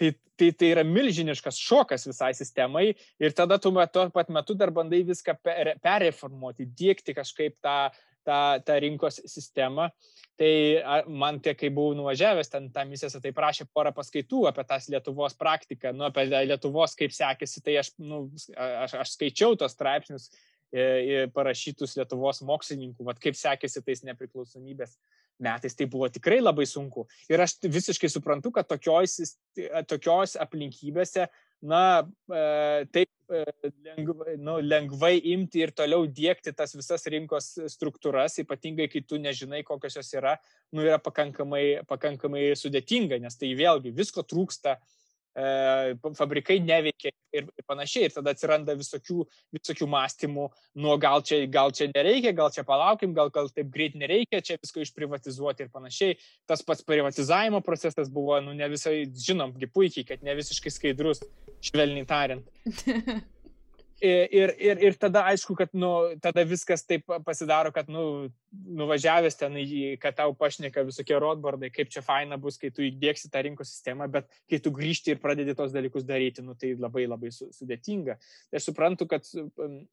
[0.00, 2.88] Tai, tai, tai yra milžiniškas šokas visai sistemai
[3.22, 5.36] ir tada tu tuo pat metu dar bandai viską
[5.82, 7.92] perreformuoti, dėkti kažkaip tą,
[8.26, 9.90] tą, tą rinkos sistemą.
[10.34, 10.50] Tai
[11.06, 15.36] man tie, kai buvau nuvažiavęs, ten tą misiją, tai prašė porą paskaitų apie tas Lietuvos
[15.38, 18.24] praktiką, nu, apie Lietuvos kaip sekėsi, tai aš, nu,
[18.58, 20.32] aš, aš skaičiau tos straipsnius
[20.74, 24.98] e, parašytus Lietuvos mokslininkų, vat, kaip sekėsi tais nepriklausomybės
[25.40, 27.06] metais tai buvo tikrai labai sunku.
[27.30, 29.36] Ir aš visiškai suprantu, kad tokios,
[29.90, 31.26] tokios aplinkybėse,
[31.64, 31.82] na,
[32.28, 33.44] e, taip e,
[33.86, 39.62] lengvai, nu, lengvai imti ir toliau dėkti tas visas rinkos struktūras, ypatingai kai tu nežinai,
[39.64, 40.36] kokios jos yra,
[40.74, 45.03] nu, yra pakankamai, pakankamai sudėtinga, nes tai vėlgi visko trūksta, E,
[46.14, 48.08] fabrikai neveikia ir, panašiai.
[48.08, 49.26] Ir tada atsiranda visokių,
[49.56, 50.46] visokių mąstymų,
[50.82, 54.58] nu gal čia, gal čia nereikia, gal čia palaukim, gal, gal taip greit nereikia, čia
[54.62, 56.18] visko išprivatizuoti ir panašiai.
[56.46, 61.24] Tas pats privatizavimo procesas buvo, nu ne visai, žinomgi puikiai, kad ne visiškai skaidrus,
[61.64, 62.50] švelniai tariant.
[64.02, 65.88] Ir, ir, ir tada aišku, kad nu,
[66.22, 69.54] tada viskas taip pasidaro, kad nu, nuvažiavęs ten,
[70.02, 74.08] kad tau pašneka visokie rodbordai, kaip čia faina bus, kai tu įdėksi tą rinkos sistemą,
[74.10, 78.18] bet kai tu grįžti ir pradedi tos dalykus daryti, nu, tai labai labai sudėtinga.
[78.50, 79.30] Tai aš suprantu, kad,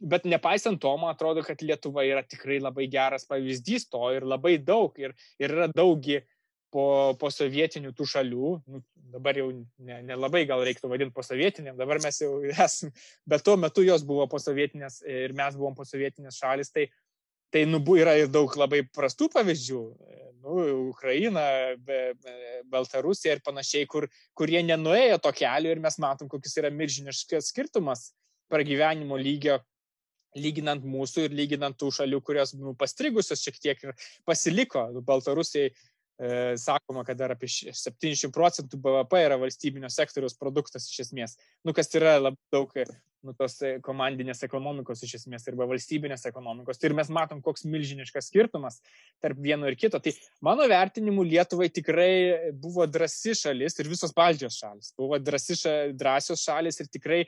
[0.02, 4.58] bet nepaisant to, man atrodo, kad Lietuva yra tikrai labai geras pavyzdys to ir labai
[4.58, 6.24] daug, ir, ir yra daugi
[6.72, 6.86] po,
[7.20, 11.78] po sovietinių tų šalių, nu, dabar jau nelabai ne, ne gal reiktų vadinti po sovietiniam,
[11.80, 12.34] dabar mes jau
[12.68, 12.94] esame,
[13.28, 16.88] bet tuo metu jos buvo po sovietinės ir mes buvom po sovietinės šalis, tai,
[17.52, 19.82] tai nu, yra ir daug labai prastų pavyzdžių,
[20.42, 21.44] nu, Ukraina,
[21.78, 22.00] be,
[22.72, 24.08] Baltarusija ir panašiai, kur,
[24.38, 28.10] kur jie nenuėjo to kelio ir mes matom, kokius yra milžiniškas skirtumas
[28.52, 29.60] pragyvenimo lygio
[30.38, 33.96] lyginant mūsų ir lyginant tų šalių, kurios nu, pastrigusios šiek tiek ir
[34.28, 34.86] pasiliko.
[35.04, 35.74] Baltarusijai
[36.62, 41.38] sakoma, kad dar apie 70 procentų BVP yra valstybinio sektoriaus produktas iš esmės.
[41.66, 42.74] Nu, kas yra labai daug
[43.26, 46.80] nu, tos komandinės ekonomikos iš esmės arba valstybinės ekonomikos.
[46.82, 48.80] Tai ir mes matom, koks milžiniškas skirtumas
[49.24, 50.02] tarp vieno ir kito.
[50.02, 50.14] Tai
[50.46, 52.12] mano vertinimu Lietuvai tikrai
[52.54, 54.94] buvo drasi šalis ir visos Baltijos šalis.
[54.98, 55.58] Buvo drasi,
[55.98, 57.24] drąsios šalis ir tikrai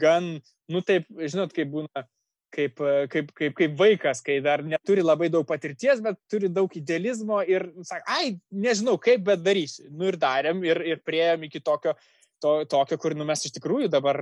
[0.00, 0.34] gan,
[0.70, 2.06] nu taip, žinot, kaip būna
[2.52, 2.80] kaip,
[3.12, 7.68] kaip, kaip, kaip vaikas, kai dar neturi labai daug patirties, bet turi daug idealizmo ir,
[7.88, 9.88] sak, ai, nežinau kaip, bet darysiu.
[9.90, 11.96] Nu ir darėm ir, ir prieėm iki tokio
[12.42, 14.18] to, tokio, kur nu, mes iš tikrųjų dabar,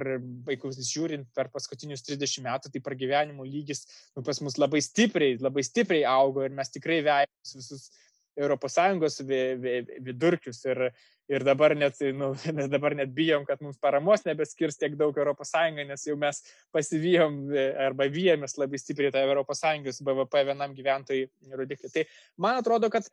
[0.47, 5.65] vaikus žiūrint per paskutinius 30 metų, tai pragyvenimo lygis nu, pas mus labai stipriai, labai
[5.67, 7.89] stipriai augo ir mes tikrai vejame visus
[8.39, 9.17] ES
[10.07, 10.83] vidurkius ir,
[11.31, 12.33] ir dabar, net, nu,
[12.75, 15.55] dabar net bijom, kad mums paramos nebeskirs tiek daug ES,
[15.87, 16.43] nes jau mes
[16.75, 17.41] pasivyjom
[17.87, 21.93] arba vyjamės labai stipriai tą ES BVP vienam gyventojui rodiklį.
[21.95, 22.07] Tai
[22.39, 23.11] man atrodo, kad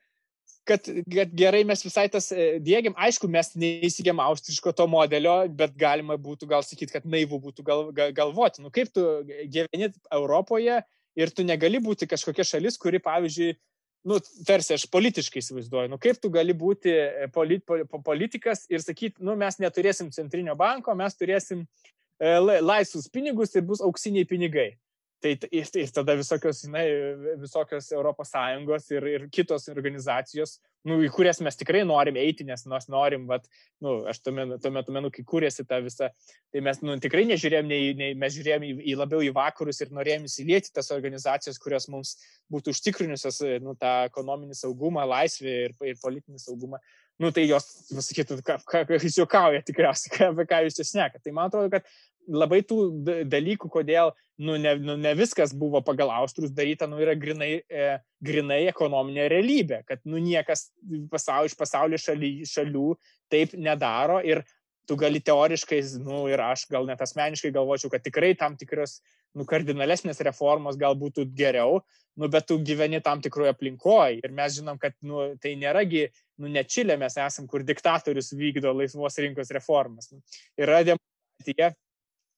[0.68, 2.96] kad, kad gerai mes visai tas e, dėgiam.
[3.08, 7.84] Aišku, mes neįsigėm austriško to modelio, bet galima būtų gal sakyti, kad naivu būtų gal,
[7.96, 8.64] gal, galvoti.
[8.64, 10.82] Nu, kaip tu gyveni Europoje
[11.18, 13.56] ir tu negali būti kažkokia šalis, kuri, pavyzdžiui,
[14.08, 17.64] nu, tarsi aš politiškai įsivaizduoju, nu, kaip tu gali būti e, polit,
[18.06, 23.84] politikas ir sakyti, nu, mes neturėsim centrinio banko, mes turėsim e, laisvus pinigus ir bus
[23.84, 24.72] auksiniai pinigai.
[25.18, 26.84] Tai ir, ir tada visokios, žinai,
[27.42, 32.86] visokios ES ir, ir kitos organizacijos, nu, į kurias mes tikrai norim eiti, nes mes
[32.94, 33.48] norim, bet,
[33.84, 36.12] nu, aš tuo metu, tuo metu, nu, kai kūrėsi tą visą,
[36.54, 39.96] tai mes, nu, tikrai nežiūrėjom, nei, nei, mes žiūrėjom į, į labiau į vakarus ir
[39.98, 42.14] norėjom įsilieti tas organizacijas, kurios mums
[42.54, 46.82] būtų užtikrinusios, nu, tą ekonominį saugumą, laisvę ir, ir politinį saugumą.
[47.18, 51.22] Nu, tai jos, pasakytų, ką, ką, jūs juokauja tikriausiai, ką, apie ką jūs čia šneka.
[51.24, 51.88] Tai man atrodo, kad
[52.28, 52.80] labai tų
[53.30, 57.88] dalykų, kodėl nu, ne, nu, ne viskas buvo pagal austrus daryta, nu, yra grinai, e,
[58.24, 60.68] grinai ekonominė realybė, kad nu, niekas
[61.12, 62.92] pasaulio, iš pasaulio šaly, šalių
[63.34, 64.44] taip nedaro ir
[64.88, 69.02] tu gali teoriškai, nu, ir aš gal net asmeniškai galvočiau, kad tikrai tam tikros
[69.36, 71.82] nu, kardinalesnės reformos gal būtų geriau,
[72.18, 76.08] nu, bet tu gyveni tam tikroje aplinkoje ir mes žinom, kad nu, tai nėragi,
[76.42, 80.10] nu, ne Čilė mes esam, kur diktatorius vykdo laisvos rinkos reformas.
[80.58, 81.74] Yra demokratija,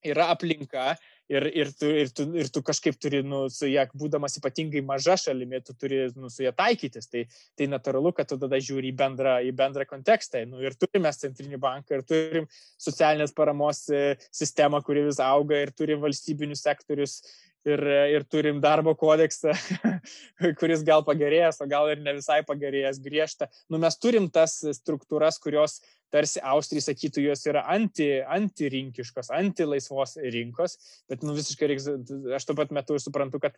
[0.06, 0.94] yra aplinka
[1.30, 5.18] ir, ir, tu, ir, tu, ir tu kažkaip turi, nu, su ją, būdamas ypatingai maža
[5.20, 7.10] šalimi, tu turi, nu, su ją taikytis.
[7.12, 7.26] Tai,
[7.60, 10.46] tai natūralu, kad tu tada žiūri į bendrą, į bendrą kontekstą.
[10.50, 12.50] Nu, ir turime centrinį banką, ir turim
[12.82, 17.20] socialinės paramos e, sistemą, kuri vis auga, ir turim valstybinius sektorius,
[17.68, 17.84] ir,
[18.16, 19.54] ir turim darbo kodeksą,
[20.60, 23.50] kuris gal pagerėjęs, o gal ir ne visai pagerėjęs, griežta.
[23.70, 25.80] Nu, mes turim tas struktūras, kurios
[26.14, 30.78] tarsi Austrija sakytų, jos yra anti, antirinkiškos, anti-laisvos rinkos,
[31.10, 31.88] bet nu, visiškai reiks,
[32.36, 33.58] aš tuo pat metu ir suprantu, kad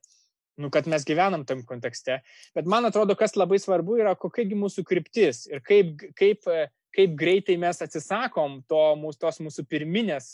[0.61, 2.19] nu, kad mes gyvenam tam kontekste.
[2.55, 6.47] Bet man atrodo, kas labai svarbu yra, kokiagi mūsų kryptis ir kaip, kaip,
[6.95, 8.83] kaip greitai mes atsisakom to
[9.19, 10.33] tos mūsų pirminės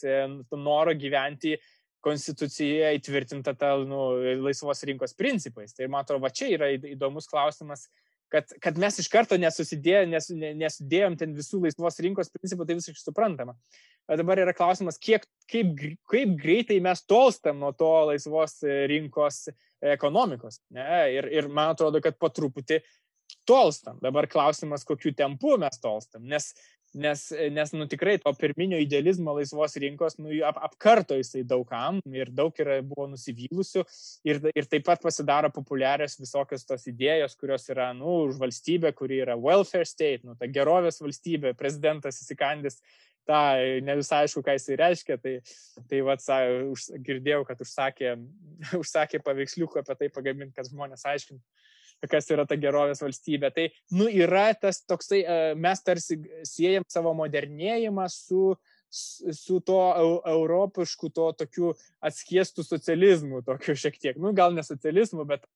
[0.57, 1.57] noro gyventi
[2.07, 4.09] konstitucijoje įtvirtinta ta nu,
[4.43, 5.73] laisvos rinkos principais.
[5.75, 7.87] Tai man atrodo, va čia yra įdomus klausimas,
[8.33, 13.03] kad, kad mes iš karto nesusidėjo, nes, nesudėjom ten visų laisvos rinkos principų, tai visiškai
[13.03, 13.55] suprantama.
[14.07, 15.73] Bet dabar yra klausimas, kiek, kaip,
[16.07, 18.61] kaip greitai mes tolstam nuo to laisvos
[18.91, 19.47] rinkos
[19.95, 20.61] ekonomikos.
[20.75, 20.87] Ne?
[21.15, 22.79] Ir, ir man atrodo, kad po truputį
[23.47, 23.99] tolstam.
[24.03, 26.23] Dabar klausimas, kokiu tempu mes tolstam.
[26.27, 26.53] Nes
[26.95, 32.31] Nes, nes nu, tikrai to pirminio idealizmo laisvos rinkos nu, ap, apkarto jisai daugam ir
[32.33, 33.83] daug yra, buvo nusivylusių.
[34.27, 39.19] Ir, ir taip pat pasidaro populiarios visokios tos idėjos, kurios yra nu, už valstybę, kuri
[39.25, 42.79] yra welfare state, nu, ta gerovės valstybė, prezidentas įsikandęs
[43.27, 43.41] tą,
[43.83, 45.37] ne visai aišku, ką jisai reiškia, tai,
[45.91, 46.23] tai vat,
[46.71, 48.15] už, girdėjau, kad užsakė,
[48.81, 51.43] užsakė paveiksliukų apie tai pagaminti, kad žmonės aiškintų
[52.05, 53.51] kas yra ta gerovės valstybė.
[53.55, 53.67] Tai,
[53.97, 58.51] nu, yra tas toksai, e, mes tarsi siejam savo modernėjimą su,
[58.89, 59.79] su to
[60.29, 61.73] europišku, to tokiu
[62.05, 65.47] atskiestų socializmu, tokiu šiek tiek, nu, gal ne socializmu, bet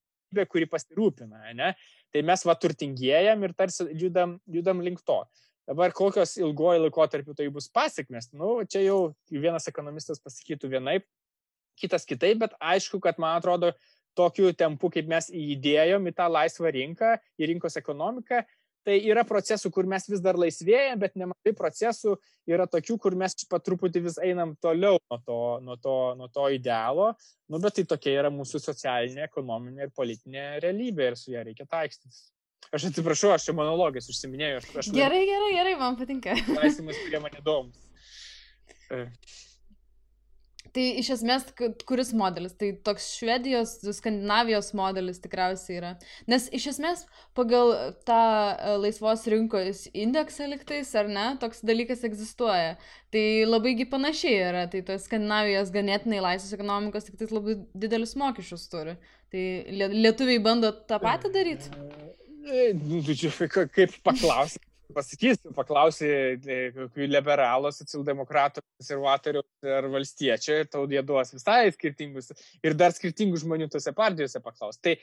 [0.51, 1.73] kuri pasirūpina, ne?
[2.11, 5.21] Tai mes va turtingėjam ir tarsi judam, judam link to.
[5.67, 11.05] Dabar kokios ilgojo laikotarpiu tai bus pasiekmes, nu, čia jau vienas ekonomistas pasakytų vienaip,
[11.79, 13.71] kitas kitaip, bet aišku, kad man atrodo,
[14.17, 18.41] tokiu tempu, kaip mes įdėjom į tą laisvą rinką, į rinkos ekonomiką,
[18.85, 22.15] tai yra procesų, kur mes vis dar laisvėjame, bet nemažai procesų
[22.49, 26.47] yra tokių, kur mes po truputį vis einam toliau nuo to, nuo to, nuo to
[26.55, 27.11] idealo,
[27.51, 31.67] nu, bet tai tokia yra mūsų socialinė, ekonominė ir politinė realybė ir su ją reikia
[31.69, 32.31] taikstytis.
[32.71, 34.61] Aš atsiprašau, aš čia monologais užsiminėjau.
[34.61, 36.37] Aš, aš gerai, gerai, gerai, man patinka.
[36.47, 37.87] Klausimas, kurie man įdomus.
[40.71, 41.45] Tai iš esmės,
[41.87, 42.53] kuris modelis?
[42.55, 45.89] Tai toks Švedijos, Skandinavijos modelis tikriausiai yra.
[46.31, 47.03] Nes iš esmės
[47.35, 47.73] pagal
[48.07, 48.21] tą
[48.53, 52.77] e, laisvos rinkos indeksą liktais, ar ne, toks dalykas egzistuoja.
[53.11, 54.63] Tai labaigi panašiai yra.
[54.71, 58.95] Tai tos Skandinavijos ganėtinai laisvos ekonomikos tik tais labai didelius mokesčius turi.
[59.31, 59.45] Tai
[59.91, 61.75] lietuviai bando tą patį daryti?
[62.47, 63.03] E, nu,
[63.75, 66.09] kaip paklausti pasakysiu, paklausi
[66.75, 69.43] kokių liberalų, socialdemokratų, konservatorių
[69.77, 72.31] ar valstiečio ir tau jie duos visai skirtingus
[72.63, 74.79] ir dar skirtingų žmonių tose partijose paklaus.
[74.81, 74.95] Tai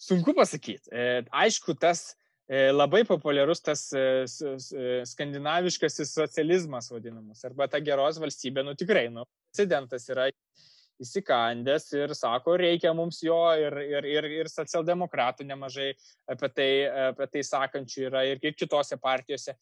[0.00, 0.90] sunku pasakyti.
[0.90, 2.14] E, aišku, tas
[2.48, 4.06] e, labai populiarus tas e,
[5.10, 10.28] skandinaviškasis socializmas vadinamas, arba ta geros valstybė, nu tikrai, nu, precedentas yra
[11.02, 15.90] įsikandęs ir sako, reikia mums jo ir, ir, ir, ir socialdemokratų nemažai
[16.30, 16.70] apie tai,
[17.10, 19.56] apie tai sakančių yra ir, ir kitose partijose.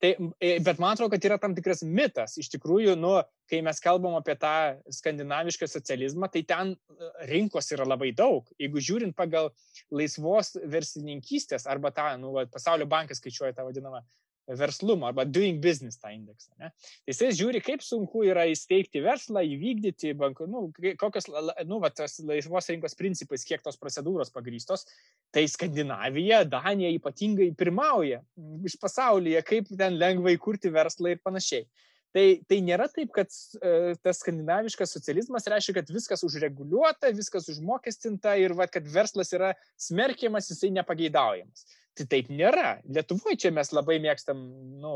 [0.00, 2.38] Tai, e, bet man atrodo, kad yra tam tikras mitas.
[2.40, 3.18] Iš tikrųjų, nu,
[3.50, 8.48] kai mes kalbam apie tą skandinavišką socializmą, tai ten e, rinkos yra labai daug.
[8.56, 9.50] Jeigu žiūrint pagal
[9.92, 14.00] laisvos verslininkystės arba tą, nu, pasaulio bankas skaičiuoja tą vadinamą
[14.46, 16.50] verslumo arba doing business tą indeksą.
[16.58, 16.70] Ne?
[16.72, 20.64] Tai jisai žiūri, kaip sunku yra įsteigti verslą, įvykdyti bankų, nu,
[21.00, 21.28] kokios,
[21.68, 24.86] nu, va, tas laisvos rinkos principais, kiek tos procedūros pagrystos.
[25.34, 28.24] Tai Skandinavija, Danija ypatingai pirmauja
[28.66, 31.68] iš pasaulyje, kaip ten lengvai kurti verslą ir panašiai.
[32.10, 38.34] Tai, tai nėra taip, kad e, tas skandinaviškas socializmas reiškia, kad viskas užreguliuota, viskas užmokestinta
[38.42, 41.68] ir va, kad verslas yra smerkiamas, jisai nepageidaujamas.
[41.98, 42.76] Tai taip nėra.
[42.86, 44.38] Lietuvoje čia mes labai mėgstam
[44.80, 44.92] nu,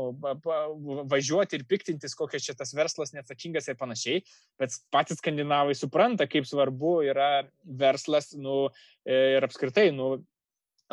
[1.11, 4.21] važiuoti ir piktintis, kokias čia tas verslas neatsakingas ir panašiai,
[4.61, 7.49] bet patys skandinavai supranta, kaip svarbu yra
[7.83, 8.69] verslas nu,
[9.03, 10.13] e, ir apskritai nu,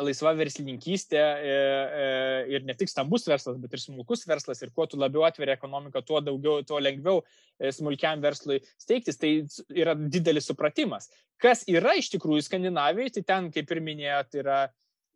[0.03, 2.05] laisva verslininkystė e, e,
[2.51, 6.03] ir ne tik stambus verslas, bet ir smulkus verslas ir kuo tu labiau atveri ekonomiką,
[6.03, 7.23] tuo daugiau, tuo lengviau
[7.71, 9.35] smulkiam verslui steigtis, tai
[9.71, 11.07] yra didelis supratimas.
[11.39, 14.63] Kas yra iš tikrųjų Skandinavijoje, tai ten, kaip ir minėjot, yra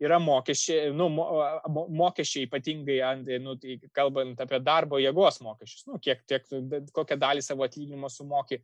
[0.03, 2.99] yra mokesčiai, nu, mokesčiai ypatingai,
[3.43, 6.45] nu, tai kalbant apie darbo jėgos mokesčius, nu, kiek, tiek,
[6.93, 8.61] kokią dalį savo atlyginimo sumoki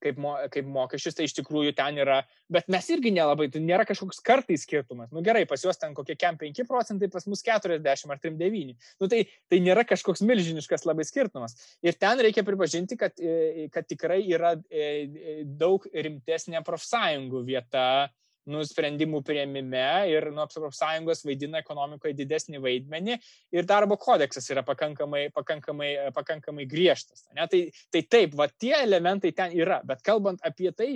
[0.00, 2.20] kaip, mo, kaip mokesčius, tai iš tikrųjų ten yra,
[2.52, 5.10] bet mes irgi nelabai, tai nėra kažkoks kartais skirtumas.
[5.14, 8.76] Nu gerai, pas juos ten kokie kem 5 procentai, pas mus 40 ar 39.
[9.00, 11.56] Nu tai, tai nėra kažkoks milžiniškas labai skirtumas.
[11.84, 17.84] Ir ten reikia pripažinti, kad, e, kad tikrai yra e, e, daug rimtesnė profsąjungų vieta
[18.50, 23.16] nu, sprendimų prieimime ir nu, profsąjungos vaidina ekonomikoje didesnį vaidmenį
[23.56, 27.26] ir darbo kodeksas yra pakankamai, pakankamai, pakankamai griežtas.
[27.36, 27.46] Ne?
[27.50, 27.62] Tai,
[27.92, 30.92] tai taip, va tie elementai ten yra, bet kalbant apie tai,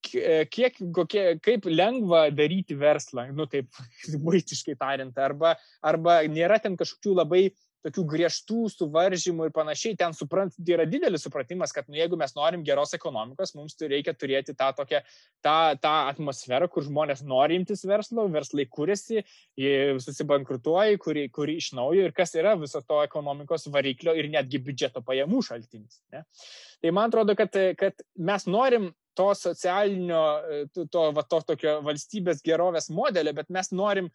[0.00, 3.68] kiek, kokie, kaip lengva daryti verslą, nu taip,
[4.24, 7.44] būtiškai tariant, arba, arba nėra ten kažkokių labai
[7.86, 12.34] tokių griežtų suvaržymų ir panašiai, ten suprant, tai yra didelis supratimas, kad nu, jeigu mes
[12.36, 15.00] norim geros ekonomikos, mums reikia turėti tą tokią,
[15.44, 19.24] tą, tą atmosferą, kur žmonės nori imtis verslo, verslai kūrėsi,
[20.04, 25.04] susibankrutuoja, kuri, kuri iš naujo ir kas yra viso to ekonomikos variklio ir netgi biudžeto
[25.06, 26.02] pajamų šaltinis.
[26.12, 26.24] Ne?
[26.80, 30.24] Tai man atrodo, kad, kad mes norim to socialinio,
[30.74, 34.08] to, to, to tokio valstybės gerovės modelio, bet mes norim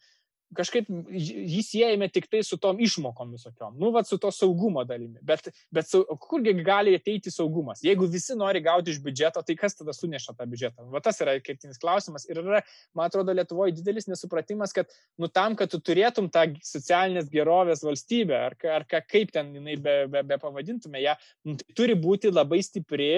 [0.54, 5.18] kažkaip jį siejame tik tai su tom išmokom visokiom, nu, va, su to saugumo dalimi.
[5.26, 7.82] Bet, bet su, kurgi gali ateiti saugumas?
[7.84, 10.86] Jeigu visi nori gauti iš biudžeto, tai kas tada suneša tą biudžetą?
[10.92, 12.28] Va, tas yra kertinis klausimas.
[12.30, 12.62] Ir yra,
[12.96, 18.38] man atrodo, Lietuvoje didelis nesupratimas, kad, nu, tam, kad tu turėtum tą socialinės gerovės valstybę,
[18.50, 21.16] ar, ar kaip ten jinai be, be, be pavadintume ją,
[21.48, 23.10] nu, tai turi būti labai stipri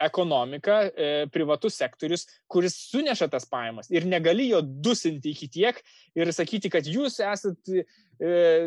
[0.00, 5.80] ekonomika, e, privatus sektorius, kuris suneša tas pajamas ir negali jo dusinti iki tiek
[6.16, 7.84] ir sakyti, kad jūs esat, e,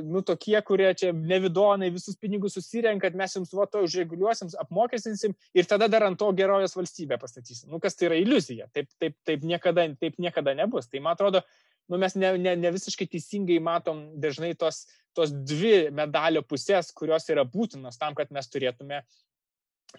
[0.05, 5.69] nu, tokie, kurie čia nevidonai visus pinigus susirenkat, mes jums va to užreguliuosim, apmokestinsim ir
[5.69, 7.71] tada dar ant to gerovės valstybę pastatysim.
[7.73, 8.69] Nu, kas tai yra iliuzija.
[8.73, 10.89] Taip, taip, taip, niekada, taip niekada nebus.
[10.89, 11.43] Tai man atrodo,
[11.89, 14.85] nu, mes ne, ne, ne visiškai teisingai matom dažnai tos,
[15.17, 19.03] tos dvi medalio pusės, kurios yra būtinos tam, kad mes turėtume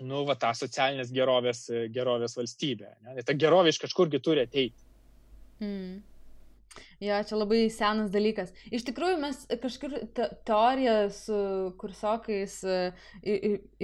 [0.03, 2.97] nu, va, tą socialinės gerovės, gerovės valstybę.
[3.05, 3.23] Ne?
[3.23, 4.91] Ta gerovė iš kažkurgi turi ateiti.
[5.63, 6.03] Mm.
[7.03, 8.51] Jo, čia labai senas dalykas.
[8.75, 11.39] Iš tikrųjų, mes kažkur te teoriją su
[11.79, 12.57] kursokais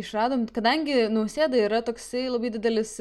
[0.00, 2.96] išradom, kadangi Nausėda yra toksai labai didelis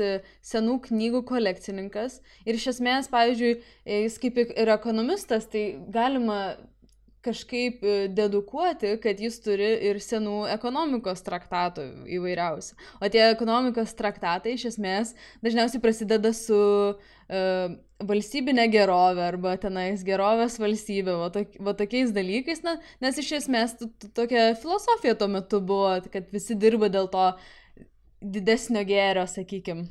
[0.46, 3.54] senų knygų kolekcininkas ir iš esmės, pavyzdžiui,
[4.06, 6.58] jis kaip ir ekonomistas, tai galima
[7.26, 11.86] kažkaip e, dedukuoti, kad jis turi ir senų ekonomikos traktatų
[12.18, 12.78] įvairiausių.
[13.02, 15.14] O tie ekonomikos traktatai iš esmės
[15.44, 16.60] dažniausiai prasideda su
[16.96, 23.34] uh, valstybinė gerovė arba tenais gerovės valstybė, va, tok, va tokiais dalykais, na, nes iš
[23.42, 23.76] esmės
[24.16, 27.32] tokia filosofija tuo metu buvo, kad visi dirba dėl to
[28.20, 29.90] didesnio gėrio, sakykime.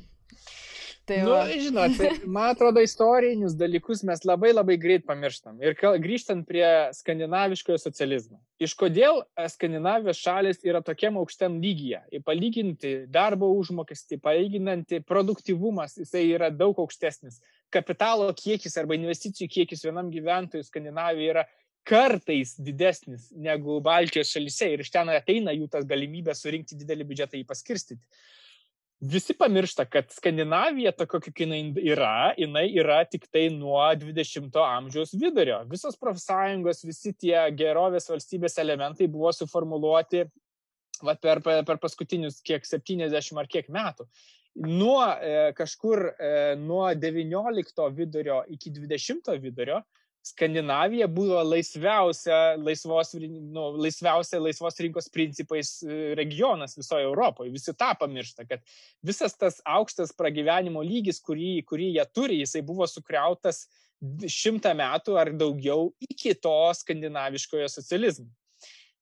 [1.09, 5.57] Tai nu, žinot, tai, man atrodo, istorinius dalykus mes labai labai greit pamirštam.
[5.63, 8.37] Ir grįžtant prie skandinaviškojo socializmo.
[8.61, 12.03] Iš kodėl e, Skandinavijos šalis yra tokiam aukštam lygyje?
[12.27, 17.41] Palyginti darbo užmokestį, palyginanti produktivumas, jisai yra daug aukštesnis.
[17.73, 21.47] Kapitalo kiekis arba investicijų kiekis vienam gyventojui Skandinavijoje yra
[21.89, 27.39] kartais didesnis negu Baltijos šalyse ir iš ten ateina jų tas galimybė surinkti didelį biudžetą
[27.39, 28.03] jį paskirstyti.
[28.99, 35.13] Visi pamiršta, kad Skandinavija, tokia kokia jinai yra, jinai yra tik tai nuo 20-ojo amžiaus
[35.15, 35.61] vidurio.
[35.71, 40.25] Visos profsąjungos, visi tie gerovės valstybės elementai buvo suformuluoti
[40.99, 44.09] va, per, per paskutinius kiek 70 ar kiek metų.
[44.67, 49.79] Nuo e, kažkur e, nuo 19 vidurio iki 20 vidurio
[50.25, 57.53] Skandinavija buvo laisviausia laisvos, nu, laisviausia laisvos rinkos principais e, regionas visoje Europoje.
[57.53, 58.63] Visi tą pamiršta, kad
[59.05, 63.65] visas tas aukštas pragyvenimo lygis, kurį, kurį jie turi, jisai buvo sukriautas
[64.31, 68.29] šimtą metų ar daugiau iki to skandinaviškojo socializmo.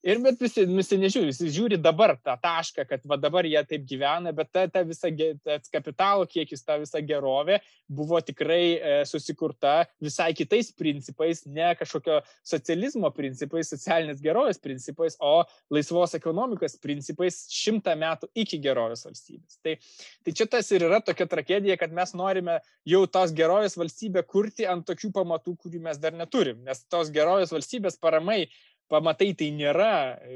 [0.08, 3.84] Ir bet visi, visi nežiūri, visi žiūri dabar tą tašką, kad va dabar jie taip
[3.90, 5.10] gyvena, bet ta, ta visa
[5.44, 7.58] tas kapitalo kiekis, ta visa gerovė
[7.92, 15.42] buvo tikrai e, susikurta visai kitais principais, ne kažkokio socializmo principais, socialinės gerovės principais, o
[15.76, 19.60] laisvos ekonomikos principais šimtą metų iki gerovės valstybės.
[19.60, 19.76] Tai,
[20.24, 24.72] tai čia tas ir yra tokia tragedija, kad mes norime jau tos gerovės valstybę kurti
[24.72, 28.46] ant tokių pamatų, kurių mes dar neturim, nes tos gerovės valstybės paramai
[28.92, 29.92] pamatai tai nėra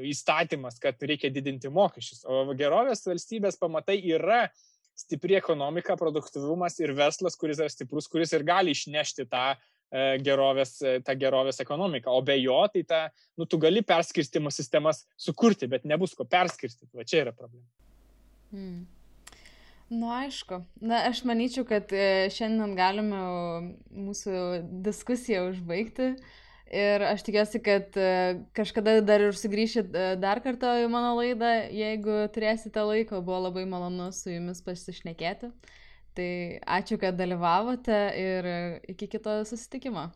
[0.08, 4.46] įstatymas, kad reikia didinti mokesčius, o gerovės valstybės pamatai yra
[4.98, 10.76] stipri ekonomika, produktivumas ir verslas, kuris yra stiprus, kuris ir gali išnešti tą e, gerovės,
[10.84, 12.12] e, tą gerovės ekonomiką.
[12.12, 13.02] O be jo, tai ta,
[13.40, 16.92] nu, tu gali perskirstimo sistemas sukurti, bet nebus ko perskirstyti.
[16.98, 17.64] Va čia yra problema.
[18.52, 18.84] Hmm.
[19.92, 20.60] Nu, aišku.
[20.84, 23.24] Na, aš manyčiau, kad e, šiandien galime
[23.96, 24.36] mūsų
[24.84, 26.12] diskusiją užbaigti.
[26.12, 26.38] Uh,
[26.72, 31.50] Ir aš tikiuosi, kad e, kažkada dar ir sugrįšit e, dar kartą į mano laidą,
[31.68, 35.50] jeigu turėsite laiko, buvo labai malonu su jumis pasišnekėti.
[36.16, 36.28] Tai
[36.78, 38.48] ačiū, kad dalyvavote ir
[38.88, 40.06] iki kito susitikimo.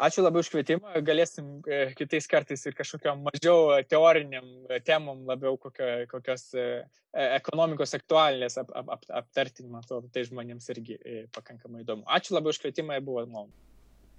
[0.00, 1.00] Ačiū labai už kvietimą.
[1.04, 4.52] Galėsim e, kitais kartais ir kažkokiam mažiau teoriniam
[4.84, 6.44] temom, labiau kokio, kokios
[7.40, 11.00] ekonomikos aktualinės ap, ap, ap, aptarti, man atrodo, tai žmonėms irgi
[11.32, 12.04] pakankamai įdomu.
[12.04, 13.56] Ačiū labai už kvietimą ir buvo malonu.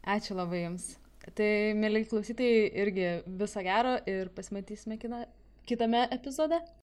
[0.01, 0.89] Ačiū labai Jums.
[1.21, 3.09] Tai, mėly klausytojai, irgi
[3.39, 4.97] viso gero ir pasimatysime
[5.69, 6.57] kitame epizode.